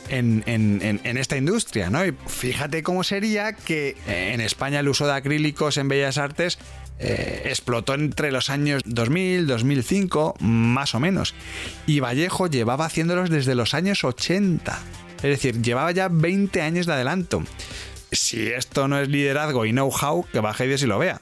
en, 0.09 0.43
en, 0.45 0.99
en, 1.03 1.17
esta 1.17 1.37
industria, 1.37 1.89
¿no? 1.89 2.05
Y 2.05 2.13
fíjate 2.27 2.83
cómo 2.83 3.03
sería 3.03 3.53
que 3.53 3.95
eh, 4.07 4.31
en 4.33 4.41
España 4.41 4.81
el 4.81 4.89
uso 4.89 5.07
de 5.07 5.13
acrílicos 5.13 5.77
en 5.77 5.87
Bellas 5.87 6.17
Artes 6.17 6.59
eh, 6.99 7.43
explotó 7.45 7.93
entre 7.93 8.31
los 8.31 8.49
años 8.49 8.83
2000, 8.85 9.47
2005, 9.47 10.35
más 10.39 10.93
o 10.93 10.99
menos. 10.99 11.33
Y 11.87 11.99
Vallejo 11.99 12.47
llevaba 12.47 12.85
haciéndolos 12.85 13.29
desde 13.29 13.55
los 13.55 13.73
años 13.73 14.03
80. 14.03 14.79
Es 15.17 15.21
decir, 15.21 15.61
llevaba 15.61 15.91
ya 15.91 16.09
20 16.09 16.61
años 16.61 16.85
de 16.85 16.93
adelanto. 16.93 17.43
Si 18.11 18.47
esto 18.47 18.87
no 18.87 18.99
es 18.99 19.07
liderazgo 19.07 19.65
y 19.65 19.71
know-how, 19.71 20.25
que 20.31 20.41
baje 20.41 20.67
Dios 20.67 20.83
y 20.83 20.87
lo 20.87 20.99
vea. 20.99 21.21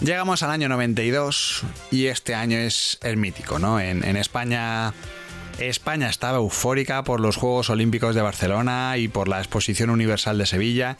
Llegamos 0.00 0.44
al 0.44 0.52
año 0.52 0.68
92 0.68 1.64
y 1.90 2.06
este 2.06 2.34
año 2.34 2.56
es 2.56 2.98
el 3.02 3.16
mítico, 3.16 3.58
¿no? 3.58 3.80
En, 3.80 4.16
España, 4.16 4.94
España 5.58 6.08
estaba 6.08 6.38
eufórica 6.38 7.02
por 7.02 7.18
los 7.18 7.36
Juegos 7.36 7.68
Olímpicos 7.68 8.14
de 8.14 8.22
Barcelona 8.22 8.96
y 8.96 9.08
por 9.08 9.26
la 9.26 9.38
Exposición 9.40 9.90
Universal 9.90 10.38
de 10.38 10.46
Sevilla 10.46 10.98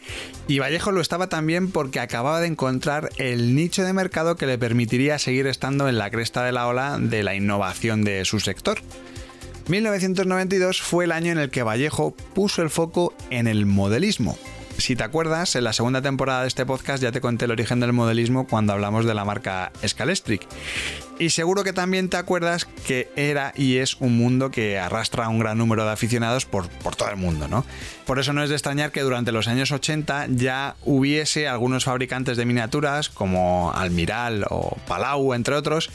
y 0.49 0.59
Vallejo 0.59 0.91
lo 0.91 1.01
estaba 1.01 1.29
también 1.29 1.71
porque 1.71 2.01
acababa 2.01 2.41
de 2.41 2.49
encontrar 2.49 3.11
el 3.19 3.55
nicho 3.55 3.85
de 3.85 3.93
mercado 3.93 4.37
que 4.37 4.47
le 4.47 4.59
permitiría 4.59 5.21
seguir 5.21 5.47
estando 5.47 5.89
en 5.89 5.97
la 5.97 6.11
cresta 6.11 6.43
de 6.43 6.51
la 6.51 6.67
ola 6.67 6.99
de 6.99 7.23
la 7.23 7.37
innovación 7.37 8.03
de 8.03 8.25
su 8.25 8.41
sector. 8.41 8.81
1992 9.69 10.83
fue 10.83 11.05
el 11.05 11.13
año 11.13 11.31
en 11.31 11.39
el 11.39 11.51
que 11.51 11.63
Vallejo 11.63 12.17
puso 12.35 12.63
el 12.63 12.71
foco 12.71 13.15
en 13.31 13.47
el 13.47 13.65
modelismo, 13.65 14.37
si 14.79 14.95
te 14.95 15.03
acuerdas, 15.03 15.57
en 15.57 15.65
la 15.65 15.73
segunda 15.73 16.01
temporada 16.01 16.43
de 16.43 16.49
este 16.49 16.65
podcast 16.65 17.03
ya 17.03 17.13
te 17.13 17.21
conté 17.21 17.45
el 17.47 17.51
origen 17.51 17.81
del 17.81 17.93
modelismo 17.93 18.47
cuando 18.47 18.73
hablamos 18.73 19.05
de 19.05 19.13
la 19.13 19.25
marca 19.25 19.73
Scalestric. 19.87 20.47
Y 21.19 21.31
seguro 21.31 21.65
que 21.65 21.73
también 21.73 22.09
te 22.09 22.17
acuerdas 22.17 22.65
que 22.87 23.11
era 23.17 23.53
y 23.57 23.79
es 23.79 23.97
un 23.97 24.17
mundo 24.17 24.53
que 24.53 24.79
arrastra 24.79 25.25
a 25.25 25.29
un 25.29 25.41
gran 25.41 25.59
número 25.59 25.85
de 25.85 25.91
aficionados 25.91 26.47
por, 26.47 26.69
por 26.69 26.95
todo 26.95 27.11
el 27.11 27.17
mundo, 27.17 27.49
¿no? 27.49 27.67
Por 28.07 28.21
eso 28.21 28.33
no 28.33 28.43
es 28.43 28.51
de 28.51 28.55
extrañar 28.55 28.93
que 28.93 29.01
durante 29.01 29.33
los 29.33 29.49
años 29.49 29.73
80 29.73 30.29
ya 30.31 30.77
hubiese 30.85 31.49
algunos 31.49 31.85
fabricantes 31.85 32.37
de 32.37 32.47
miniaturas 32.47 33.09
como 33.09 33.73
Almiral 33.75 34.47
o 34.49 34.77
Palau, 34.87 35.35
entre 35.35 35.57
otros, 35.57 35.91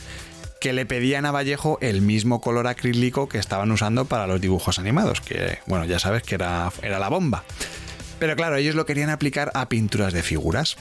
que 0.59 0.73
le 0.73 0.85
pedían 0.85 1.25
a 1.25 1.31
Vallejo 1.31 1.77
el 1.81 2.01
mismo 2.01 2.41
color 2.41 2.67
acrílico 2.67 3.29
que 3.29 3.37
estaban 3.37 3.71
usando 3.71 4.05
para 4.05 4.27
los 4.27 4.41
dibujos 4.41 4.77
animados, 4.77 5.21
que 5.21 5.59
bueno, 5.67 5.85
ya 5.85 5.99
sabes 5.99 6.23
que 6.23 6.35
era, 6.35 6.71
era 6.81 6.99
la 6.99 7.07
bomba. 7.07 7.43
Pero 8.19 8.35
claro, 8.35 8.55
ellos 8.55 8.75
lo 8.75 8.85
querían 8.85 9.09
aplicar 9.09 9.51
a 9.53 9.69
pinturas 9.69 10.13
de 10.13 10.23
figuras. 10.23 10.77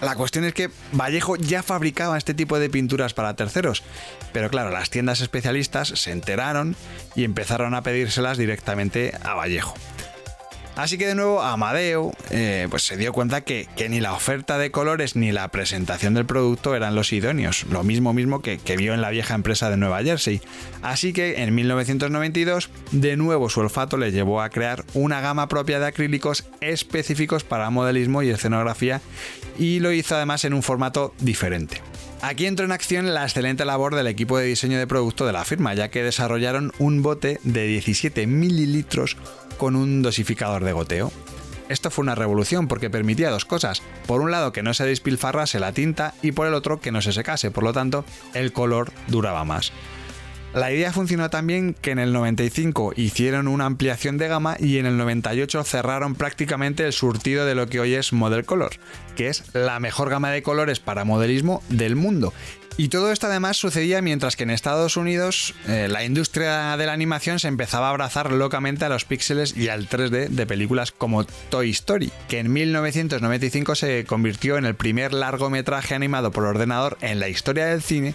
La 0.00 0.14
cuestión 0.14 0.44
es 0.44 0.54
que 0.54 0.70
Vallejo 0.92 1.36
ya 1.36 1.62
fabricaba 1.62 2.16
este 2.16 2.32
tipo 2.32 2.58
de 2.60 2.70
pinturas 2.70 3.14
para 3.14 3.34
terceros, 3.34 3.82
pero 4.32 4.48
claro, 4.48 4.70
las 4.70 4.90
tiendas 4.90 5.20
especialistas 5.20 5.88
se 5.88 6.12
enteraron 6.12 6.76
y 7.16 7.24
empezaron 7.24 7.74
a 7.74 7.82
pedírselas 7.82 8.38
directamente 8.38 9.12
a 9.22 9.34
Vallejo. 9.34 9.74
Así 10.78 10.96
que 10.96 11.08
de 11.08 11.16
nuevo 11.16 11.42
Amadeo 11.42 12.12
eh, 12.30 12.68
pues 12.70 12.84
se 12.84 12.96
dio 12.96 13.12
cuenta 13.12 13.40
que, 13.40 13.66
que, 13.74 13.88
ni 13.88 13.98
la 13.98 14.12
oferta 14.12 14.58
de 14.58 14.70
colores 14.70 15.16
ni 15.16 15.32
la 15.32 15.48
presentación 15.48 16.14
del 16.14 16.24
producto 16.24 16.76
eran 16.76 16.94
los 16.94 17.12
idóneos, 17.12 17.64
lo 17.64 17.82
mismo 17.82 18.12
mismo 18.12 18.42
que, 18.42 18.58
que 18.58 18.76
vio 18.76 18.94
en 18.94 19.00
la 19.00 19.10
vieja 19.10 19.34
empresa 19.34 19.70
de 19.70 19.76
Nueva 19.76 20.04
Jersey. 20.04 20.40
Así 20.80 21.12
que 21.12 21.42
en 21.42 21.52
1992 21.52 22.70
de 22.92 23.16
nuevo 23.16 23.50
su 23.50 23.58
olfato 23.58 23.96
le 23.96 24.12
llevó 24.12 24.40
a 24.40 24.50
crear 24.50 24.84
una 24.94 25.20
gama 25.20 25.48
propia 25.48 25.80
de 25.80 25.86
acrílicos 25.86 26.44
específicos 26.60 27.42
para 27.42 27.70
modelismo 27.70 28.22
y 28.22 28.30
escenografía 28.30 29.00
y 29.58 29.80
lo 29.80 29.90
hizo 29.90 30.14
además 30.14 30.44
en 30.44 30.54
un 30.54 30.62
formato 30.62 31.12
diferente. 31.18 31.82
Aquí 32.20 32.46
entró 32.46 32.64
en 32.64 32.72
acción 32.72 33.14
la 33.14 33.22
excelente 33.22 33.64
labor 33.64 33.94
del 33.94 34.08
equipo 34.08 34.38
de 34.38 34.46
diseño 34.46 34.78
de 34.78 34.88
producto 34.88 35.24
de 35.24 35.32
la 35.32 35.44
firma, 35.44 35.74
ya 35.74 35.88
que 35.88 36.02
desarrollaron 36.02 36.72
un 36.78 37.00
bote 37.00 37.38
de 37.44 37.66
17 37.66 38.26
mililitros 38.26 39.16
con 39.56 39.76
un 39.76 40.02
dosificador 40.02 40.64
de 40.64 40.72
goteo. 40.72 41.12
Esto 41.68 41.90
fue 41.90 42.02
una 42.02 42.16
revolución 42.16 42.66
porque 42.66 42.90
permitía 42.90 43.30
dos 43.30 43.44
cosas. 43.44 43.82
Por 44.06 44.20
un 44.20 44.32
lado 44.32 44.52
que 44.52 44.64
no 44.64 44.74
se 44.74 44.84
despilfarrase 44.84 45.60
la 45.60 45.72
tinta 45.72 46.14
y 46.20 46.32
por 46.32 46.48
el 46.48 46.54
otro 46.54 46.80
que 46.80 46.90
no 46.90 47.02
se 47.02 47.12
secase, 47.12 47.52
por 47.52 47.62
lo 47.62 47.72
tanto 47.72 48.04
el 48.34 48.52
color 48.52 48.90
duraba 49.06 49.44
más. 49.44 49.72
La 50.54 50.72
idea 50.72 50.92
funcionó 50.92 51.28
también 51.28 51.74
que 51.74 51.90
en 51.90 51.98
el 51.98 52.12
95 52.12 52.94
hicieron 52.96 53.48
una 53.48 53.66
ampliación 53.66 54.16
de 54.16 54.28
gama 54.28 54.56
y 54.58 54.78
en 54.78 54.86
el 54.86 54.96
98 54.96 55.62
cerraron 55.62 56.14
prácticamente 56.14 56.86
el 56.86 56.94
surtido 56.94 57.44
de 57.44 57.54
lo 57.54 57.66
que 57.68 57.80
hoy 57.80 57.94
es 57.94 58.14
Model 58.14 58.46
Color, 58.46 58.72
que 59.14 59.28
es 59.28 59.44
la 59.52 59.78
mejor 59.78 60.08
gama 60.08 60.30
de 60.30 60.42
colores 60.42 60.80
para 60.80 61.04
modelismo 61.04 61.62
del 61.68 61.96
mundo. 61.96 62.32
Y 62.78 62.90
todo 62.90 63.10
esto 63.10 63.26
además 63.26 63.56
sucedía 63.56 64.00
mientras 64.02 64.36
que 64.36 64.44
en 64.44 64.50
Estados 64.50 64.96
Unidos 64.96 65.52
eh, 65.66 65.88
la 65.90 66.04
industria 66.04 66.76
de 66.76 66.86
la 66.86 66.92
animación 66.92 67.40
se 67.40 67.48
empezaba 67.48 67.88
a 67.88 67.90
abrazar 67.90 68.30
locamente 68.30 68.84
a 68.84 68.88
los 68.88 69.04
píxeles 69.04 69.56
y 69.56 69.68
al 69.68 69.88
3D 69.88 70.28
de 70.28 70.46
películas 70.46 70.92
como 70.92 71.24
Toy 71.24 71.70
Story, 71.70 72.12
que 72.28 72.38
en 72.38 72.52
1995 72.52 73.74
se 73.74 74.04
convirtió 74.04 74.56
en 74.58 74.64
el 74.64 74.76
primer 74.76 75.12
largometraje 75.12 75.96
animado 75.96 76.30
por 76.30 76.44
ordenador 76.44 76.96
en 77.00 77.18
la 77.18 77.28
historia 77.28 77.66
del 77.66 77.82
cine 77.82 78.14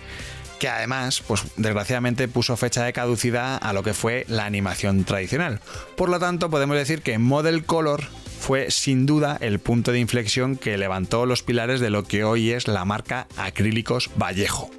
que 0.63 0.69
además, 0.69 1.21
pues 1.28 1.43
desgraciadamente 1.58 2.30
puso 2.30 2.56
fecha 2.56 2.86
de 2.86 2.93
caducidad 2.93 3.60
a 3.62 3.73
lo 3.73 3.84
que 3.84 3.93
fue 3.93 4.23
la 4.30 4.45
animación 4.45 5.04
tradicional. 5.04 5.60
Por 5.97 6.08
lo 6.08 6.19
tanto, 6.19 6.49
podemos 6.49 6.78
decir 6.78 7.02
que 7.02 7.17
Model 7.17 7.65
Color 7.65 8.02
fue 8.39 8.71
sin 8.71 9.06
duda 9.06 9.38
el 9.41 9.60
punto 9.60 9.91
de 9.91 9.99
inflexión 9.99 10.56
que 10.56 10.78
levantó 10.78 11.26
los 11.26 11.43
pilares 11.43 11.82
de 11.82 11.89
lo 11.89 12.06
que 12.06 12.23
hoy 12.23 12.52
es 12.52 12.69
la 12.69 12.86
marca 12.86 13.28
Acrílicos 13.36 14.10
Vallejo. 14.17 14.71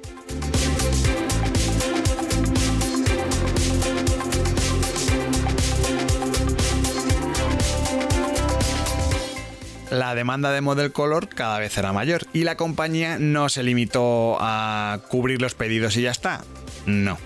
La 9.99 10.15
demanda 10.15 10.51
de 10.51 10.61
Model 10.61 10.91
Color 10.91 11.29
cada 11.29 11.59
vez 11.59 11.77
era 11.77 11.93
mayor 11.93 12.27
y 12.33 12.43
la 12.43 12.55
compañía 12.57 13.17
no 13.19 13.49
se 13.49 13.63
limitó 13.63 14.37
a 14.39 14.99
cubrir 15.09 15.41
los 15.41 15.55
pedidos 15.55 15.97
y 15.97 16.03
ya 16.03 16.11
está. 16.11 16.43
No. 16.85 17.17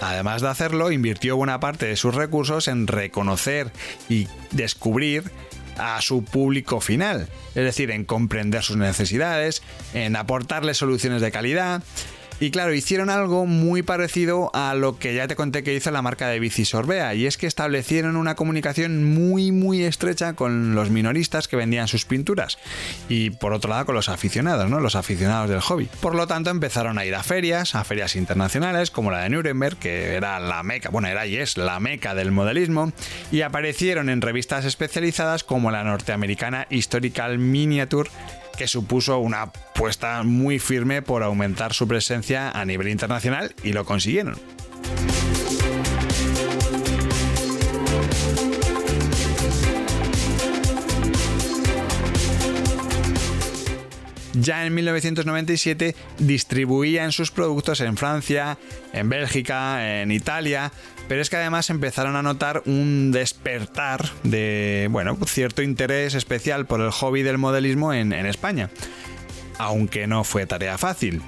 Además 0.00 0.42
de 0.42 0.48
hacerlo, 0.48 0.92
invirtió 0.92 1.36
buena 1.36 1.58
parte 1.60 1.86
de 1.86 1.96
sus 1.96 2.14
recursos 2.14 2.68
en 2.68 2.86
reconocer 2.86 3.72
y 4.08 4.28
descubrir 4.52 5.24
a 5.76 6.00
su 6.00 6.24
público 6.24 6.80
final, 6.80 7.28
es 7.54 7.64
decir, 7.64 7.90
en 7.90 8.04
comprender 8.04 8.62
sus 8.62 8.76
necesidades, 8.76 9.62
en 9.94 10.16
aportarles 10.16 10.76
soluciones 10.76 11.20
de 11.20 11.30
calidad 11.30 11.82
y 12.40 12.50
claro, 12.50 12.74
hicieron 12.74 13.10
algo 13.10 13.46
muy 13.46 13.82
parecido 13.82 14.50
a 14.54 14.74
lo 14.74 14.98
que 14.98 15.14
ya 15.14 15.26
te 15.28 15.36
conté 15.36 15.62
que 15.62 15.74
hizo 15.74 15.90
la 15.90 16.02
marca 16.02 16.28
de 16.28 16.40
bici 16.40 16.64
Sorbea, 16.64 17.14
y 17.14 17.26
es 17.26 17.36
que 17.36 17.46
establecieron 17.46 18.16
una 18.16 18.34
comunicación 18.34 19.12
muy 19.12 19.52
muy 19.52 19.82
estrecha 19.82 20.34
con 20.34 20.74
los 20.74 20.90
minoristas 20.90 21.48
que 21.48 21.56
vendían 21.56 21.88
sus 21.88 22.04
pinturas, 22.04 22.58
y 23.08 23.30
por 23.30 23.52
otro 23.52 23.70
lado 23.70 23.86
con 23.86 23.94
los 23.94 24.08
aficionados, 24.08 24.70
¿no? 24.70 24.80
Los 24.80 24.94
aficionados 24.94 25.50
del 25.50 25.60
hobby. 25.60 25.88
Por 26.00 26.14
lo 26.14 26.26
tanto, 26.26 26.50
empezaron 26.50 26.98
a 26.98 27.04
ir 27.04 27.14
a 27.14 27.22
ferias, 27.22 27.74
a 27.74 27.84
ferias 27.84 28.16
internacionales, 28.16 28.90
como 28.90 29.10
la 29.10 29.20
de 29.20 29.30
Nuremberg, 29.30 29.76
que 29.78 30.14
era 30.14 30.38
la 30.40 30.62
meca, 30.62 30.90
bueno, 30.90 31.08
era 31.08 31.26
y 31.26 31.36
es 31.36 31.56
la 31.56 31.80
meca 31.80 32.14
del 32.14 32.30
modelismo, 32.30 32.92
y 33.32 33.42
aparecieron 33.42 34.08
en 34.08 34.20
revistas 34.20 34.64
especializadas 34.64 35.44
como 35.44 35.70
la 35.70 35.84
norteamericana 35.84 36.66
Historical 36.70 37.38
Miniature 37.38 38.10
que 38.58 38.66
supuso 38.66 39.18
una 39.18 39.42
apuesta 39.42 40.24
muy 40.24 40.58
firme 40.58 41.00
por 41.00 41.22
aumentar 41.22 41.72
su 41.72 41.86
presencia 41.86 42.50
a 42.50 42.64
nivel 42.64 42.88
internacional 42.88 43.54
y 43.62 43.72
lo 43.72 43.84
consiguieron. 43.84 44.36
Ya 54.40 54.66
en 54.66 54.74
1997 54.74 55.94
distribuían 56.18 57.12
sus 57.12 57.30
productos 57.30 57.80
en 57.80 57.96
Francia, 57.96 58.58
en 58.92 59.08
Bélgica, 59.08 60.00
en 60.00 60.10
Italia, 60.10 60.72
pero 61.08 61.22
es 61.22 61.30
que 61.30 61.36
además 61.36 61.70
empezaron 61.70 62.16
a 62.16 62.22
notar 62.22 62.62
un 62.66 63.10
despertar 63.12 64.10
de, 64.22 64.88
bueno, 64.90 65.16
cierto 65.26 65.62
interés 65.62 66.14
especial 66.14 66.66
por 66.66 66.80
el 66.80 66.90
hobby 66.90 67.22
del 67.22 67.38
modelismo 67.38 67.92
en, 67.92 68.12
en 68.12 68.26
España. 68.26 68.70
Aunque 69.58 70.06
no 70.06 70.24
fue 70.24 70.46
tarea 70.46 70.78
fácil. 70.78 71.22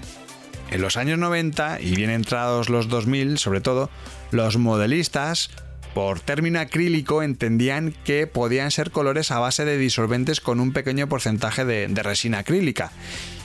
En 0.70 0.81
los 0.81 0.96
años 0.96 1.18
90 1.18 1.81
y 1.81 1.96
bien 1.96 2.11
entrados 2.11 2.68
los 2.68 2.88
2000, 2.88 3.38
sobre 3.38 3.61
todo, 3.61 3.90
los 4.31 4.57
modelistas 4.57 5.51
por 5.94 6.20
término 6.20 6.61
acrílico 6.61 7.22
entendían 7.22 7.94
que 8.05 8.26
podían 8.26 8.70
ser 8.70 8.90
colores 8.90 9.31
a 9.31 9.38
base 9.38 9.64
de 9.64 9.76
disolventes 9.76 10.40
con 10.40 10.61
un 10.61 10.72
pequeño 10.72 11.09
porcentaje 11.09 11.64
de, 11.64 11.88
resina 12.03 12.38
acrílica 12.38 12.92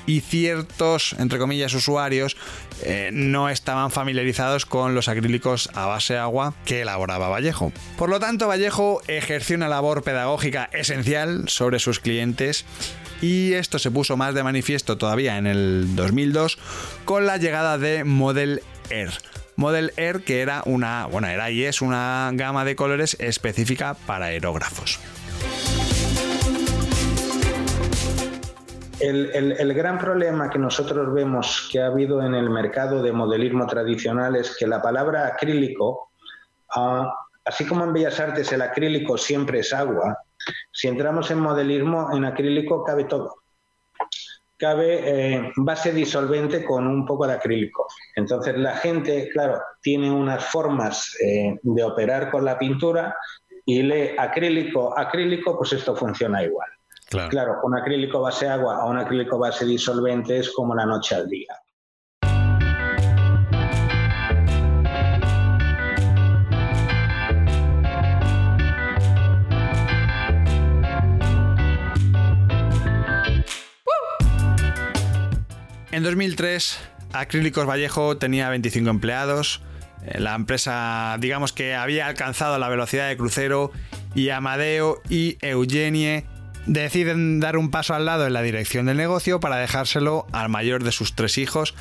y 0.08 0.22
ciertos, 0.22 1.16
entre 1.18 1.40
comillas, 1.40 1.74
usuarios 1.74 2.38
eh, 2.84 3.10
no 3.12 3.50
estaban 3.50 3.90
familiarizados 3.90 4.66
con 4.66 4.94
los 4.94 5.08
acrílicos 5.08 5.70
a 5.74 5.88
base 5.88 6.18
agua 6.18 6.54
que 6.66 6.82
elaboraba 6.82 7.28
Vallejo. 7.28 7.74
Por 7.98 8.10
lo 8.10 8.20
tanto, 8.20 8.48
Vallejo 8.48 9.02
ejerció 9.08 9.56
una 9.56 9.68
labor 9.68 10.04
pedagógica 10.04 10.70
esencial 10.74 11.50
sobre 11.50 11.80
sus 11.80 12.00
clientes 12.00 12.66
y 13.22 13.54
esto 13.54 13.80
se 13.80 13.90
puso 13.90 14.16
más 14.16 14.36
de 14.36 14.44
manifiesto 14.44 14.98
todavía 14.98 15.38
en 15.38 15.48
el 15.48 15.96
2002 15.96 16.60
con 17.06 17.26
la 17.26 17.38
llegada 17.38 17.78
de 17.80 18.04
Model 18.04 18.62
Air 18.90 19.12
Model 19.56 19.94
Air, 19.98 20.24
que 20.24 20.42
era 20.42 20.62
una, 20.66 21.06
bueno, 21.06 21.28
era 21.28 21.50
y 21.52 21.64
es 21.64 21.82
una 21.82 22.30
gama 22.34 22.66
de 22.66 22.76
colores 22.76 23.16
específica 23.20 23.96
para 24.06 24.26
aerógrafos. 24.26 25.00
El, 29.00 29.74
gran 29.74 30.00
problema 30.00 30.50
que 30.50 30.58
nosotros 30.58 31.14
vemos 31.14 31.70
que 31.72 31.82
ha 31.82 31.88
habido 31.88 32.24
en 32.24 32.34
el 32.34 32.50
mercado 32.50 33.04
de 33.04 33.12
modelismo 33.12 33.68
tradicional 33.68 34.36
es 34.36 34.56
que 34.58 34.66
la 34.66 34.82
palabra 34.82 35.28
acrílico, 35.28 36.12
ah, 36.74 37.14
así 37.44 37.66
como 37.66 37.84
en 37.84 37.94
Bellas 37.94 38.20
Artes 38.20 38.52
el 38.52 38.62
acrílico 38.62 39.18
siempre 39.18 39.60
es 39.60 39.74
agua, 39.74 40.18
si 40.72 40.88
entramos 40.88 41.30
en 41.30 41.40
modelismo, 41.40 42.10
en 42.16 42.26
acrílico 42.26 42.84
cabe 42.84 43.04
todo 43.04 43.45
cabe 44.58 45.36
eh, 45.36 45.52
base 45.58 45.92
disolvente 45.92 46.64
con 46.64 46.88
un 46.88 47.06
poco 47.06 47.28
de 47.28 47.34
acrílico. 47.34 47.88
Entonces 48.16 48.58
la 48.58 48.76
gente, 48.78 49.30
claro, 49.32 49.62
tiene 49.82 50.12
unas 50.12 50.44
formas 50.46 51.16
eh, 51.22 51.60
de 51.62 51.84
operar 51.84 52.32
con 52.32 52.46
la 52.46 52.58
pintura 52.58 53.16
y 53.66 53.82
lee 53.82 54.12
acrílico, 54.18 54.98
acrílico, 54.98 55.58
pues 55.58 55.74
esto 55.74 55.96
funciona 55.96 56.44
igual. 56.44 56.70
Claro. 57.08 57.30
claro, 57.30 57.60
un 57.64 57.78
acrílico 57.78 58.20
base 58.20 58.48
agua 58.48 58.84
o 58.84 58.90
un 58.90 58.98
acrílico 58.98 59.38
base 59.38 59.64
disolvente 59.64 60.40
es 60.40 60.50
como 60.52 60.74
la 60.74 60.86
noche 60.86 61.14
al 61.16 61.30
día. 61.30 61.56
En 75.96 76.04
2003, 76.04 76.78
Acrílicos 77.14 77.66
Vallejo 77.66 78.18
tenía 78.18 78.50
25 78.50 78.90
empleados. 78.90 79.62
Eh, 80.06 80.20
la 80.20 80.36
empresa, 80.36 81.16
digamos 81.22 81.54
que 81.54 81.74
había 81.74 82.08
alcanzado 82.08 82.60
la 82.60 82.68
velocidad 82.68 83.08
de 83.08 83.16
crucero 83.16 83.72
y 84.14 84.28
Amadeo 84.28 85.02
y 85.08 85.38
Eugenie 85.40 86.26
deciden 86.66 87.40
dar 87.40 87.56
un 87.56 87.72
paso 87.72 87.94
al 87.94 88.04
lado 88.04 88.28
en 88.28 88.34
la 88.34 88.42
dirección 88.42 88.88
del 88.88 88.98
negocio 88.98 89.40
para 89.40 89.56
dejárselo 89.56 90.28
al 90.34 90.50
mayor 90.50 90.84
de 90.84 90.92
sus 90.92 91.16
tres 91.16 91.38
hijos, 91.38 91.76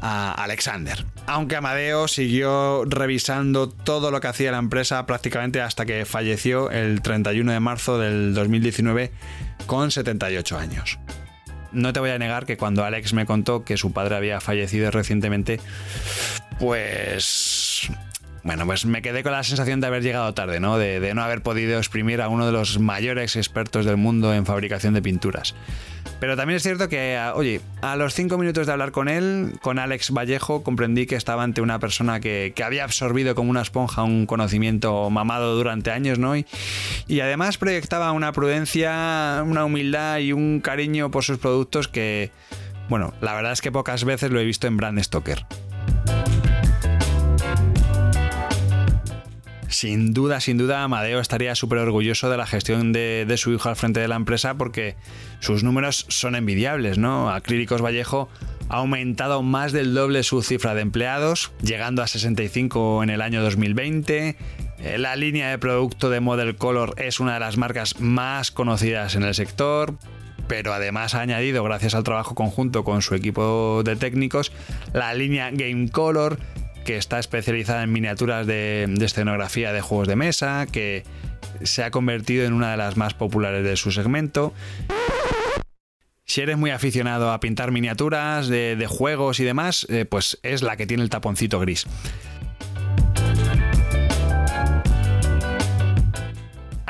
a 0.00 0.30
Alexander. 0.30 1.04
Aunque 1.26 1.56
Amadeo 1.56 2.06
siguió 2.06 2.84
revisando 2.84 3.68
todo 3.68 4.12
lo 4.12 4.20
que 4.20 4.28
hacía 4.28 4.52
la 4.52 4.58
empresa 4.58 5.06
prácticamente 5.06 5.60
hasta 5.60 5.86
que 5.86 6.04
falleció 6.04 6.70
el 6.70 7.02
31 7.02 7.50
de 7.50 7.58
marzo 7.58 7.98
del 7.98 8.32
2019 8.32 9.10
con 9.66 9.90
78 9.90 10.56
años 10.56 11.00
no 11.76 11.92
te 11.92 12.00
voy 12.00 12.10
a 12.10 12.18
negar 12.18 12.46
que 12.46 12.56
cuando 12.56 12.84
Alex 12.84 13.12
me 13.12 13.26
contó 13.26 13.64
que 13.64 13.76
su 13.76 13.92
padre 13.92 14.16
había 14.16 14.40
fallecido 14.40 14.90
recientemente, 14.90 15.60
pues 16.58 17.88
bueno, 18.46 18.64
pues 18.64 18.86
me 18.86 19.02
quedé 19.02 19.24
con 19.24 19.32
la 19.32 19.42
sensación 19.42 19.80
de 19.80 19.88
haber 19.88 20.04
llegado 20.04 20.32
tarde, 20.32 20.60
¿no? 20.60 20.78
De, 20.78 21.12
no 21.14 21.22
haber 21.24 21.42
podido 21.42 21.78
exprimir 21.78 22.22
a 22.22 22.28
uno 22.28 22.46
de 22.46 22.52
los 22.52 22.78
mayores 22.78 23.34
expertos 23.34 23.84
del 23.84 23.96
mundo 23.96 24.32
en 24.32 24.46
fabricación 24.46 24.94
de 24.94 25.02
pinturas. 25.02 25.56
Pero 26.20 26.36
también 26.36 26.58
es 26.58 26.62
cierto 26.62 26.88
que, 26.88 27.20
oye, 27.34 27.60
a 27.82 27.96
los 27.96 28.14
cinco 28.14 28.38
minutos 28.38 28.68
de 28.68 28.72
hablar 28.72 28.92
con 28.92 29.08
él, 29.08 29.58
con 29.62 29.80
Alex 29.80 30.12
Vallejo, 30.12 30.62
comprendí 30.62 31.06
que 31.06 31.16
estaba 31.16 31.42
ante 31.42 31.60
una 31.60 31.80
persona 31.80 32.20
que, 32.20 32.54
había 32.64 32.84
absorbido 32.84 33.34
como 33.34 33.50
una 33.50 33.62
esponja 33.62 34.04
un 34.04 34.26
conocimiento 34.26 35.10
mamado 35.10 35.56
durante 35.56 35.90
años, 35.90 36.20
¿no? 36.20 36.34
Y 36.36 37.20
además 37.20 37.58
proyectaba 37.58 38.12
una 38.12 38.30
prudencia, 38.30 39.42
una 39.44 39.64
humildad 39.64 40.18
y 40.18 40.32
un 40.32 40.60
cariño 40.60 41.10
por 41.10 41.24
sus 41.24 41.38
productos 41.38 41.88
que, 41.88 42.30
bueno, 42.88 43.12
la 43.20 43.34
verdad 43.34 43.50
es 43.50 43.60
que 43.60 43.72
pocas 43.72 44.04
veces 44.04 44.30
lo 44.30 44.38
he 44.38 44.44
visto 44.44 44.68
en 44.68 44.76
Brand 44.76 45.02
Stoker. 45.02 45.44
Sin 49.68 50.14
duda, 50.14 50.40
sin 50.40 50.58
duda, 50.58 50.82
Amadeo 50.84 51.20
estaría 51.20 51.54
súper 51.54 51.78
orgulloso 51.78 52.30
de 52.30 52.36
la 52.36 52.46
gestión 52.46 52.92
de, 52.92 53.32
su 53.36 53.52
hijo 53.52 53.68
al 53.68 53.76
frente 53.76 54.00
de 54.00 54.08
la 54.08 54.16
empresa 54.16 54.54
porque 54.54 54.96
sus 55.40 55.64
números 55.64 56.06
son 56.08 56.36
envidiables, 56.36 56.98
¿no? 56.98 57.30
Acrílicos 57.30 57.82
Vallejo 57.82 58.28
ha 58.68 58.76
aumentado 58.76 59.42
más 59.42 59.72
del 59.72 59.94
doble 59.94 60.22
su 60.22 60.42
cifra 60.42 60.74
de 60.74 60.82
empleados, 60.82 61.52
llegando 61.62 62.02
a 62.02 62.06
65 62.06 63.02
en 63.02 63.10
el 63.10 63.20
año 63.20 63.42
2020. 63.42 64.36
Eh, 64.78 64.98
la 64.98 65.16
línea 65.16 65.50
de 65.50 65.58
producto 65.58 66.10
de 66.10 66.20
Model 66.20 66.56
Color 66.56 66.94
es 66.98 67.20
una 67.20 67.34
de 67.34 67.40
las 67.40 67.56
marcas 67.56 68.00
más 68.00 68.50
conocidas 68.50 69.14
en 69.14 69.24
el 69.24 69.34
sector, 69.34 69.94
pero 70.48 70.72
además 70.72 71.14
ha 71.14 71.20
añadido, 71.20 71.64
gracias 71.64 71.94
al 71.94 72.04
trabajo 72.04 72.34
conjunto 72.34 72.84
con 72.84 73.02
su 73.02 73.14
equipo 73.14 73.82
de 73.84 73.96
técnicos, 73.96 74.52
la 74.92 75.12
línea 75.14 75.50
Game 75.50 75.88
Color, 75.90 76.38
que 76.86 76.96
está 76.96 77.18
especializada 77.18 77.82
en 77.82 77.92
miniaturas 77.92 78.46
de, 78.46 78.84
escenografía 79.00 79.72
de 79.72 79.80
juegos 79.80 80.06
de 80.06 80.14
mesa, 80.14 80.66
que 80.70 81.02
se 81.62 81.82
ha 81.82 81.90
convertido 81.90 82.46
en 82.46 82.52
una 82.52 82.70
de 82.70 82.76
las 82.76 82.96
más 82.96 83.12
populares 83.12 83.64
de 83.64 83.76
su 83.76 83.90
segmento. 83.90 84.54
Si 86.24 86.40
eres 86.40 86.56
muy 86.56 86.70
aficionado 86.70 87.32
a 87.32 87.40
pintar 87.40 87.72
miniaturas 87.72 88.46
de, 88.48 88.86
juegos 88.88 89.40
y 89.40 89.44
demás, 89.44 89.86
eh, 89.90 90.04
pues 90.04 90.38
es 90.44 90.62
la 90.62 90.76
que 90.76 90.86
tiene 90.86 91.02
el 91.02 91.10
taponcito 91.10 91.58
gris. 91.58 91.86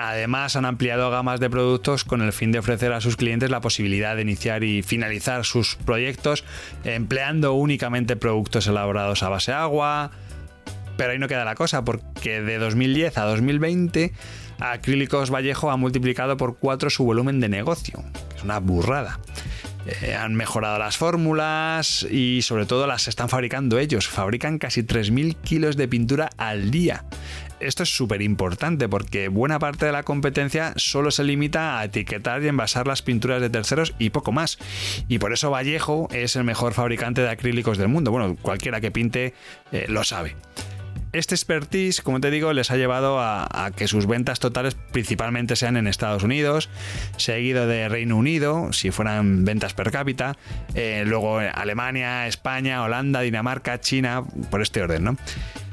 Además, 0.09 0.55
han 0.55 0.65
ampliado 0.65 1.11
gamas 1.11 1.41
de 1.41 1.51
productos 1.51 2.05
con 2.05 2.23
el 2.23 2.33
fin 2.33 2.53
de 2.53 2.61
ofrecer 2.61 2.93
a 2.93 3.01
sus 3.01 3.17
clientes 3.17 3.51
la 3.51 3.61
posibilidad 3.61 4.15
de 4.15 4.23
iniciar 4.23 4.63
y 4.63 4.83
finalizar 4.83 5.45
sus 5.45 5.75
proyectos 5.75 6.45
empleando 6.85 7.55
únicamente 7.55 8.15
productos 8.15 8.67
elaborados 8.69 9.23
a 9.23 9.29
base 9.29 9.51
de 9.51 9.59
agua. 9.59 10.13
Pero 10.97 11.13
ahí 11.13 11.19
no 11.19 11.29
queda 11.29 11.45
la 11.45 11.57
cosa, 11.57 11.85
porque 11.85 12.41
de 12.41 12.59
2010 12.59 13.19
a 13.19 13.25
2020 13.25 14.13
Acrílicos 14.59 15.31
Vallejo 15.31 15.71
ha 15.71 15.77
multiplicado 15.77 16.37
por 16.37 16.57
4 16.57 16.89
su 16.89 17.05
volumen 17.05 17.41
de 17.41 17.49
negocio. 17.49 18.03
Es 18.35 18.43
una 18.43 18.59
burrada. 18.59 19.21
Eh, 20.03 20.15
han 20.15 20.35
mejorado 20.35 20.79
las 20.79 20.97
fórmulas 20.97 22.07
y 22.11 22.43
sobre 22.43 22.67
todo 22.67 22.87
las 22.87 23.07
están 23.07 23.29
fabricando 23.29 23.79
ellos. 23.79 24.09
Fabrican 24.09 24.59
casi 24.59 24.83
3.000 24.83 25.37
kilos 25.43 25.77
de 25.77 25.89
pintura 25.89 26.31
al 26.39 26.71
día. 26.71 27.05
Esto 27.61 27.85
es 27.85 27.95
súper 27.95 28.23
importante 28.23 28.89
porque 28.89 29.29
buena 29.29 29.59
parte 29.59 29.87
de 29.87 29.93
la 29.93 30.03
competencia 30.03 30.73
solo 30.77 31.11
se 31.11 31.25
limita 31.25 31.79
a 31.79 31.85
etiquetar 31.85 32.43
y 32.43 32.49
envasar 32.49 32.87
las 32.87 33.03
pinturas 33.03 33.41
de 33.41 33.51
terceros 33.51 33.95
y 33.99 34.11
poco 34.11 34.33
más. 34.33 34.59
Y 35.09 35.19
por 35.19 35.33
eso 35.33 35.51
Vallejo 35.51 36.09
es 36.13 36.37
el 36.37 36.45
mejor 36.45 36.75
fabricante 36.75 37.23
de 37.23 37.31
acrílicos 37.31 37.79
del 37.79 37.89
mundo. 37.89 38.11
Bueno, 38.11 38.37
cualquiera 38.41 38.81
que 38.81 38.91
pinte 38.91 39.35
eh, 39.73 39.87
lo 39.89 40.05
sabe. 40.05 40.37
Este 41.13 41.35
expertise, 41.35 42.03
como 42.03 42.21
te 42.21 42.31
digo, 42.31 42.53
les 42.53 42.71
ha 42.71 42.77
llevado 42.77 43.19
a, 43.21 43.71
que 43.75 43.89
sus 43.89 44.07
ventas 44.07 44.39
totales 44.39 44.77
principalmente 44.93 45.57
sean 45.57 45.79
en 45.79 45.87
Estados 45.87 46.23
Unidos, 46.23 46.69
seguido 47.17 47.67
de 47.67 47.89
Reino 47.89 48.19
Unido, 48.19 48.71
si 48.75 48.91
fueran 48.91 49.47
ventas 49.47 49.73
per 49.73 49.91
cápita, 49.91 50.37
eh, 50.75 51.05
luego 51.07 51.39
Alemania, 51.39 52.27
España, 52.27 52.83
Holanda, 52.83 53.23
Dinamarca, 53.23 53.81
China, 53.81 54.25
por 54.51 54.61
este 54.61 54.83
orden, 54.83 55.05
¿no? 55.05 55.17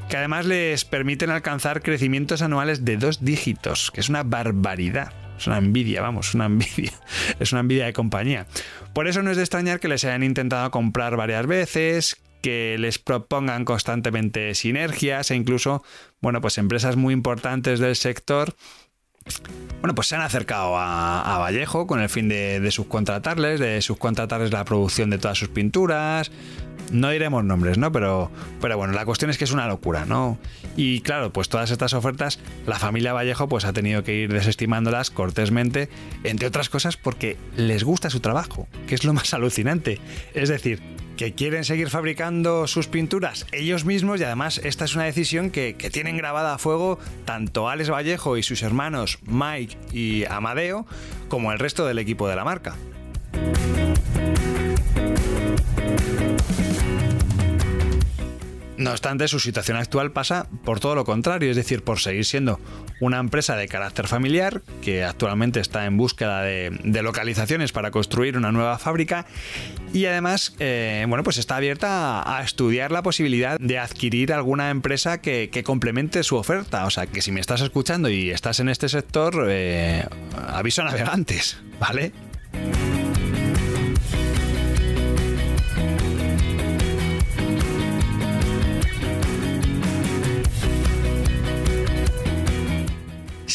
Que 0.10 0.18
además 0.18 0.46
les 0.46 0.86
permiten 0.86 1.30
alcanzar 1.30 1.82
crecimientos 1.82 2.42
anuales 2.42 2.86
de 2.86 2.98
dos 2.98 3.24
dígitos, 3.24 3.92
que 3.92 4.02
es 4.02 4.10
una 4.10 4.24
barbaridad. 4.24 5.14
Es 5.38 5.48
una 5.48 5.58
envidia, 5.58 6.02
vamos, 6.02 6.34
una 6.36 6.46
envidia. 6.46 6.92
Es 7.40 7.52
una 7.52 7.62
envidia 7.62 7.86
de 7.86 7.94
compañía. 7.94 8.46
Por 8.94 9.08
eso 9.08 9.24
no 9.24 9.32
es 9.32 9.38
de 9.38 9.44
extrañar 9.44 9.80
que 9.80 9.88
les 9.88 10.04
hayan 10.06 10.24
intentado 10.24 10.70
comprar 10.72 11.18
varias 11.18 11.48
veces, 11.48 12.22
que 12.42 12.78
les 12.78 13.00
propongan 13.00 13.66
constantemente 13.66 14.54
sinergias 14.54 15.32
e 15.32 15.36
incluso, 15.36 15.84
bueno, 16.22 16.42
pues 16.42 16.58
empresas 16.58 16.98
muy 16.98 17.14
importantes 17.14 17.80
del 17.80 17.96
sector 17.96 18.54
bueno, 19.82 19.96
pues 19.96 20.08
se 20.08 20.16
han 20.16 20.22
acercado 20.22 20.76
a, 20.78 21.38
Vallejo 21.40 21.88
con 21.88 22.02
el 22.02 22.10
fin 22.10 22.30
de, 22.30 22.60
de, 22.60 22.72
subcontratarles, 22.72 23.60
de 23.60 23.82
subcontratarles 23.82 24.52
la 24.52 24.64
producción 24.66 25.10
de 25.10 25.18
todas 25.18 25.38
sus 25.38 25.50
pinturas, 25.50 26.32
no 26.92 27.10
diremos 27.10 27.44
nombres, 27.44 27.78
¿no? 27.78 27.92
Pero, 27.92 28.32
pero 28.62 28.78
bueno, 28.78 28.94
la 28.94 29.06
cuestión 29.06 29.32
es 29.32 29.38
que 29.38 29.44
es 29.44 29.52
una 29.52 29.68
locura, 29.68 30.06
¿no? 30.06 30.38
Y 30.78 31.02
claro, 31.02 31.34
pues 31.34 31.50
todas 31.50 31.72
estas 31.72 31.94
ofertas, 31.94 32.40
la 32.66 32.80
familia 32.80 33.14
Vallejo 33.14 33.48
pues 33.48 33.66
ha 33.66 33.74
tenido 33.74 34.04
que 34.04 34.16
ir 34.16 34.32
desestimándolas 34.32 35.12
cortésmente, 35.12 35.90
entre 36.24 36.48
otras 36.48 36.70
cosas 36.70 36.98
porque 36.98 37.38
les 37.58 37.84
gusta 37.84 38.10
su 38.10 38.20
trabajo, 38.20 38.68
que 38.88 38.96
es 38.96 39.04
lo 39.04 39.14
más 39.14 39.34
alucinante. 39.34 40.00
Es 40.34 40.50
decir, 40.50 40.82
que 41.18 41.34
quieren 41.34 41.64
seguir 41.64 41.90
fabricando 41.90 42.68
sus 42.68 42.88
pinturas 42.88 43.46
ellos 43.52 43.86
mismos 43.86 44.20
y 44.20 44.24
además 44.24 44.60
esta 44.64 44.86
es 44.86 44.96
una 44.96 45.06
decisión 45.06 45.52
que, 45.52 45.76
que, 45.76 45.90
tienen 45.90 46.18
grabada 46.18 46.54
a 46.54 46.58
fuego 46.58 47.00
tanto 47.26 47.70
Alex 47.70 47.90
Vallejo 47.90 48.38
y 48.38 48.44
sus 48.44 48.64
hermanos 48.64 49.20
Mike 49.26 49.78
y 49.92 50.26
Amadeo 50.26 50.86
como 51.30 51.52
el 51.52 51.60
resto 51.60 51.86
del 51.86 52.00
equipo 52.00 52.28
de 52.28 52.36
la 52.36 52.44
marca. 52.44 52.76
No 58.78 58.92
obstante, 58.92 59.28
su 59.28 59.40
situación 59.40 59.78
actual 59.78 60.12
pasa 60.12 60.48
por 60.64 60.80
todo 60.80 60.96
lo 60.96 61.06
contrario, 61.06 61.52
es 61.52 61.56
decir, 61.56 61.84
por 61.84 62.00
seguir 62.00 62.26
siendo 62.26 62.60
una 63.00 63.20
empresa 63.20 63.56
de 63.56 63.68
carácter 63.68 64.08
familiar 64.08 64.62
que 64.82 65.04
actualmente 65.04 65.60
está 65.60 65.86
en 65.86 65.98
búsqueda 65.98 66.42
de, 66.42 67.04
localizaciones 67.04 67.72
para 67.72 67.92
construir 67.92 68.38
una 68.38 68.52
nueva 68.52 68.80
fábrica 68.80 69.26
y 69.94 70.06
además, 70.06 70.56
eh, 70.60 71.06
bueno, 71.08 71.24
pues 71.24 71.38
está 71.38 71.58
abierta 71.58 72.38
a, 72.38 72.44
estudiar 72.44 72.92
la 72.92 73.04
posibilidad 73.04 73.60
de 73.60 73.78
adquirir 73.78 74.34
alguna 74.34 74.70
empresa 74.70 75.22
que, 75.22 75.64
complemente 75.64 76.24
su 76.24 76.36
oferta. 76.36 76.86
O 76.86 76.90
sea, 76.90 77.06
que 77.08 77.22
si 77.22 77.32
me 77.32 77.40
estás 77.40 77.62
escuchando 77.62 78.10
y 78.10 78.32
estás 78.32 78.60
en 78.60 78.70
este 78.70 78.90
sector, 78.90 79.48
eh, 79.50 80.06
aviso 80.48 80.82
a 80.82 80.86
navegantes, 80.86 81.62
¿vale? 81.80 82.12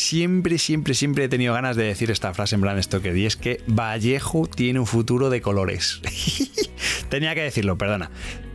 Siempre, 0.09 0.57
siempre, 0.57 0.95
siempre 0.95 1.25
he 1.25 1.29
tenido 1.29 1.53
ganas 1.53 1.77
de 1.77 1.85
decir 1.85 2.11
esta 2.11 2.33
frase 2.33 2.55
en 2.55 2.63
Brand 2.63 2.83
Stoker 2.83 3.15
y 3.15 3.27
es 3.27 3.37
que 3.37 3.61
Vallejo 3.67 4.47
tiene 4.47 4.81
un 4.81 4.87
futuro 4.87 5.29
de 5.29 5.43
colores. 5.43 6.01
Tenía 7.11 7.35
que 7.35 7.43
decirlo, 7.43 7.77
perdona. 7.77 8.11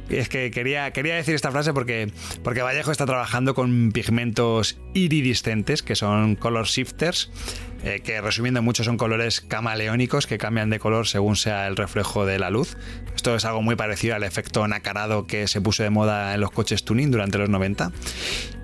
Es 0.10 0.30
que 0.30 0.52
quería, 0.52 0.92
quería 0.92 1.16
decir 1.16 1.36
esta 1.36 1.52
frase 1.52 1.74
porque, 1.74 2.12
porque 2.44 2.62
Vallejo 2.62 2.92
está 2.92 3.06
trabajando 3.06 3.56
con 3.56 3.92
pigmentos 3.92 4.78
iridiscentes, 4.94 5.82
que 5.82 5.96
son 5.96 6.36
color 6.36 6.66
shifters, 6.66 7.32
eh, 7.84 8.02
que 8.02 8.22
resumiendo 8.22 8.62
mucho 8.62 8.84
son 8.84 8.98
colores 8.98 9.42
camaleónicos 9.42 10.26
que 10.26 10.38
cambian 10.38 10.70
de 10.70 10.80
color 10.80 11.06
según 11.08 11.36
sea 11.36 11.68
el 11.68 11.76
reflejo 11.76 12.26
de 12.26 12.40
la 12.40 12.50
luz. 12.50 12.78
Esto 13.16 13.36
es 13.36 13.44
algo 13.46 13.62
muy 13.62 13.76
parecido 13.76 14.16
al 14.16 14.24
efecto 14.24 14.66
nacarado 14.68 15.28
que 15.28 15.48
se 15.48 15.60
puso 15.60 15.84
de 15.84 15.90
moda 15.90 16.34
en 16.34 16.42
los 16.42 16.52
coches 16.52 16.86
tuning 16.86 17.12
durante 17.12 17.38
los 17.38 17.50
90. 17.50 17.92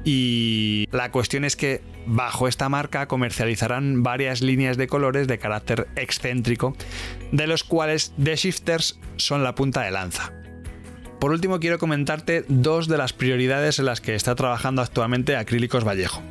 Y 0.06 0.88
la 0.91 1.12
cuestión 1.12 1.43
es 1.43 1.56
que 1.56 1.82
bajo 2.06 2.47
esta 2.47 2.69
marca 2.69 3.08
comercializarán 3.08 4.04
varias 4.04 4.41
líneas 4.41 4.78
de 4.78 4.88
colores 4.88 5.28
de 5.28 5.38
carácter 5.38 5.88
excéntrico, 5.95 6.75
de 7.32 7.47
los 7.47 7.63
cuales 7.63 8.13
The 8.21 8.36
Shifters 8.36 8.99
son 9.17 9.43
la 9.43 9.54
punta 9.56 9.82
de 9.82 9.91
lanza. 9.91 10.32
Por 11.19 11.32
último, 11.32 11.60
quiero 11.60 11.79
comentarte 11.79 12.45
dos 12.47 12.88
de 12.88 12.97
las 12.97 13.12
prioridades 13.12 13.77
en 13.77 13.86
las 13.86 13.99
que 13.99 14.15
está 14.15 14.36
trabajando 14.36 14.82
actualmente 14.82 15.36
Acrílicos 15.36 15.84
Vallejo, 15.84 16.21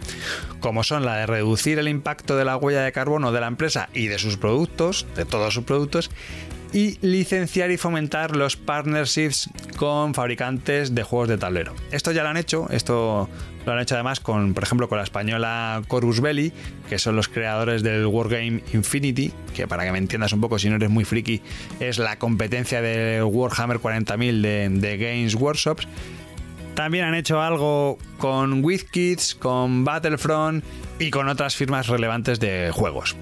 como 0.61 0.83
son 0.83 1.05
la 1.05 1.17
de 1.17 1.27
reducir 1.27 1.79
el 1.79 1.89
impacto 1.89 2.39
de 2.39 2.47
la 2.47 2.57
huella 2.57 2.83
de 2.83 2.93
carbono 2.93 3.31
de 3.31 3.41
la 3.41 3.49
empresa 3.49 3.91
y 3.93 4.07
de 4.07 4.19
sus 4.19 4.39
productos, 4.39 5.07
de 5.15 5.27
todos 5.27 5.53
sus 5.53 5.65
productos, 5.65 6.11
y 6.73 6.99
licenciar 7.07 7.71
y 7.71 7.77
fomentar 7.77 8.37
los 8.37 8.57
partnerships 8.57 9.51
con 9.77 10.15
fabricantes 10.15 10.95
de 10.95 11.03
juegos 11.03 11.29
de 11.29 11.39
tablero. 11.39 11.75
Esto 11.93 12.13
ya 12.13 12.23
lo 12.23 12.29
han 12.29 12.37
hecho, 12.37 12.69
esto 12.71 13.29
lo 13.65 13.73
han 13.73 13.81
hecho 13.81 13.95
además 13.95 14.21
con, 14.21 14.55
por 14.55 14.63
ejemplo, 14.63 14.89
con 14.89 14.99
la 14.99 15.05
española 15.05 15.83
Corus 15.89 16.21
Belli, 16.21 16.53
que 16.89 16.99
son 16.99 17.17
los 17.17 17.29
creadores 17.29 17.83
del 17.83 18.07
Wargame 18.07 18.63
Infinity, 18.73 19.33
que 19.55 19.67
para 19.67 19.85
que 19.85 19.93
me 19.93 19.99
entiendas 19.99 20.33
un 20.33 20.41
poco, 20.41 20.59
si 20.59 20.69
no 20.69 20.77
eres 20.77 20.91
muy 20.91 21.05
friki, 21.05 21.41
es 21.81 21.99
la 21.99 22.19
competencia 22.19 22.83
de 22.83 23.23
Warhammer 23.23 23.79
40.000 23.79 24.41
de, 24.41 24.69
de 24.69 24.97
Games 24.97 25.35
Workshops. 25.35 25.87
También 26.75 27.07
han 27.07 27.15
hecho 27.15 27.43
algo 27.43 27.99
con 28.19 28.65
WizKids, 28.65 29.35
con 29.35 29.85
Battlefront 29.85 30.65
y 30.99 31.11
con 31.11 31.29
otras 31.29 31.57
firmas 31.57 31.89
relevantes 31.89 32.39
de 32.39 32.71
juegos. 32.73 33.17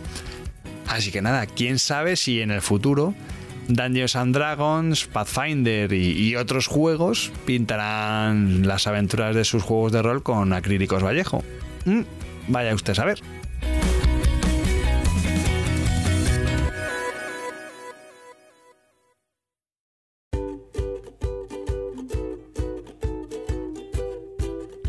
Así 0.88 1.10
que 1.10 1.22
nada, 1.22 1.46
quién 1.46 1.78
sabe 1.78 2.16
si 2.16 2.40
en 2.40 2.50
el 2.50 2.60
futuro 2.60 3.14
Dungeons 3.68 4.16
and 4.16 4.34
Dragons, 4.34 5.06
Pathfinder 5.06 5.92
y, 5.92 6.36
otros 6.36 6.66
juegos 6.66 7.32
pintarán 7.44 8.66
las 8.66 8.86
aventuras 8.86 9.34
de 9.34 9.44
sus 9.44 9.62
juegos 9.62 9.92
de 9.92 10.02
rol 10.02 10.22
con 10.22 10.52
acrílicos 10.52 11.02
Vallejo. 11.02 11.42
Mm, 11.84 12.02
vaya 12.48 12.74
usted 12.74 12.92
a 12.92 12.96
saber. 12.96 13.20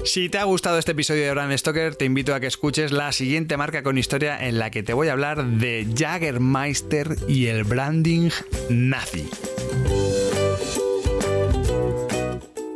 Si 0.08 0.30
te 0.30 0.38
ha 0.38 0.46
gustado 0.46 0.80
este 0.80 0.94
episodio 0.94 1.24
de 1.24 1.32
Brand 1.32 1.56
Stoker, 1.58 1.94
te 1.96 2.06
invito 2.06 2.34
a 2.34 2.40
que 2.40 2.48
escuches 2.48 2.94
la 2.94 3.12
siguiente 3.12 3.58
marca 3.58 3.84
con 3.84 3.98
historia 3.98 4.48
en 4.48 4.58
la 4.58 4.72
que 4.72 4.82
te 4.82 4.94
voy 4.94 5.10
a 5.10 5.12
hablar 5.12 5.46
de 5.46 5.86
Jaggermeister 5.94 7.18
y 7.28 7.48
el 7.48 7.66
branding 7.66 8.30
nazi. 8.70 9.30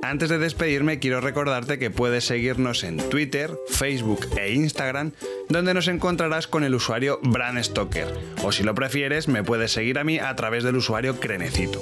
Antes 0.04 0.28
de 0.28 0.40
despedirme, 0.40 1.00
quiero 1.00 1.22
recordarte 1.22 1.80
que 1.80 1.90
puedes 1.90 2.26
seguirnos 2.26 2.84
en 2.84 2.98
Twitter, 2.98 3.58
Facebook 3.70 4.28
e 4.38 4.52
Instagram, 4.52 5.14
donde 5.48 5.74
nos 5.74 5.88
encontrarás 5.88 6.48
con 6.48 6.66
el 6.66 6.76
usuario 6.76 7.22
Brand 7.24 7.64
Stoker. 7.64 8.14
O 8.44 8.52
si 8.52 8.64
lo 8.64 8.76
prefieres, 8.76 9.30
me 9.30 9.42
puedes 9.42 9.72
seguir 9.72 10.00
a 10.00 10.04
mí 10.04 10.20
a 10.20 10.36
través 10.36 10.66
del 10.66 10.76
usuario 10.76 11.18
Crenecito. 11.18 11.82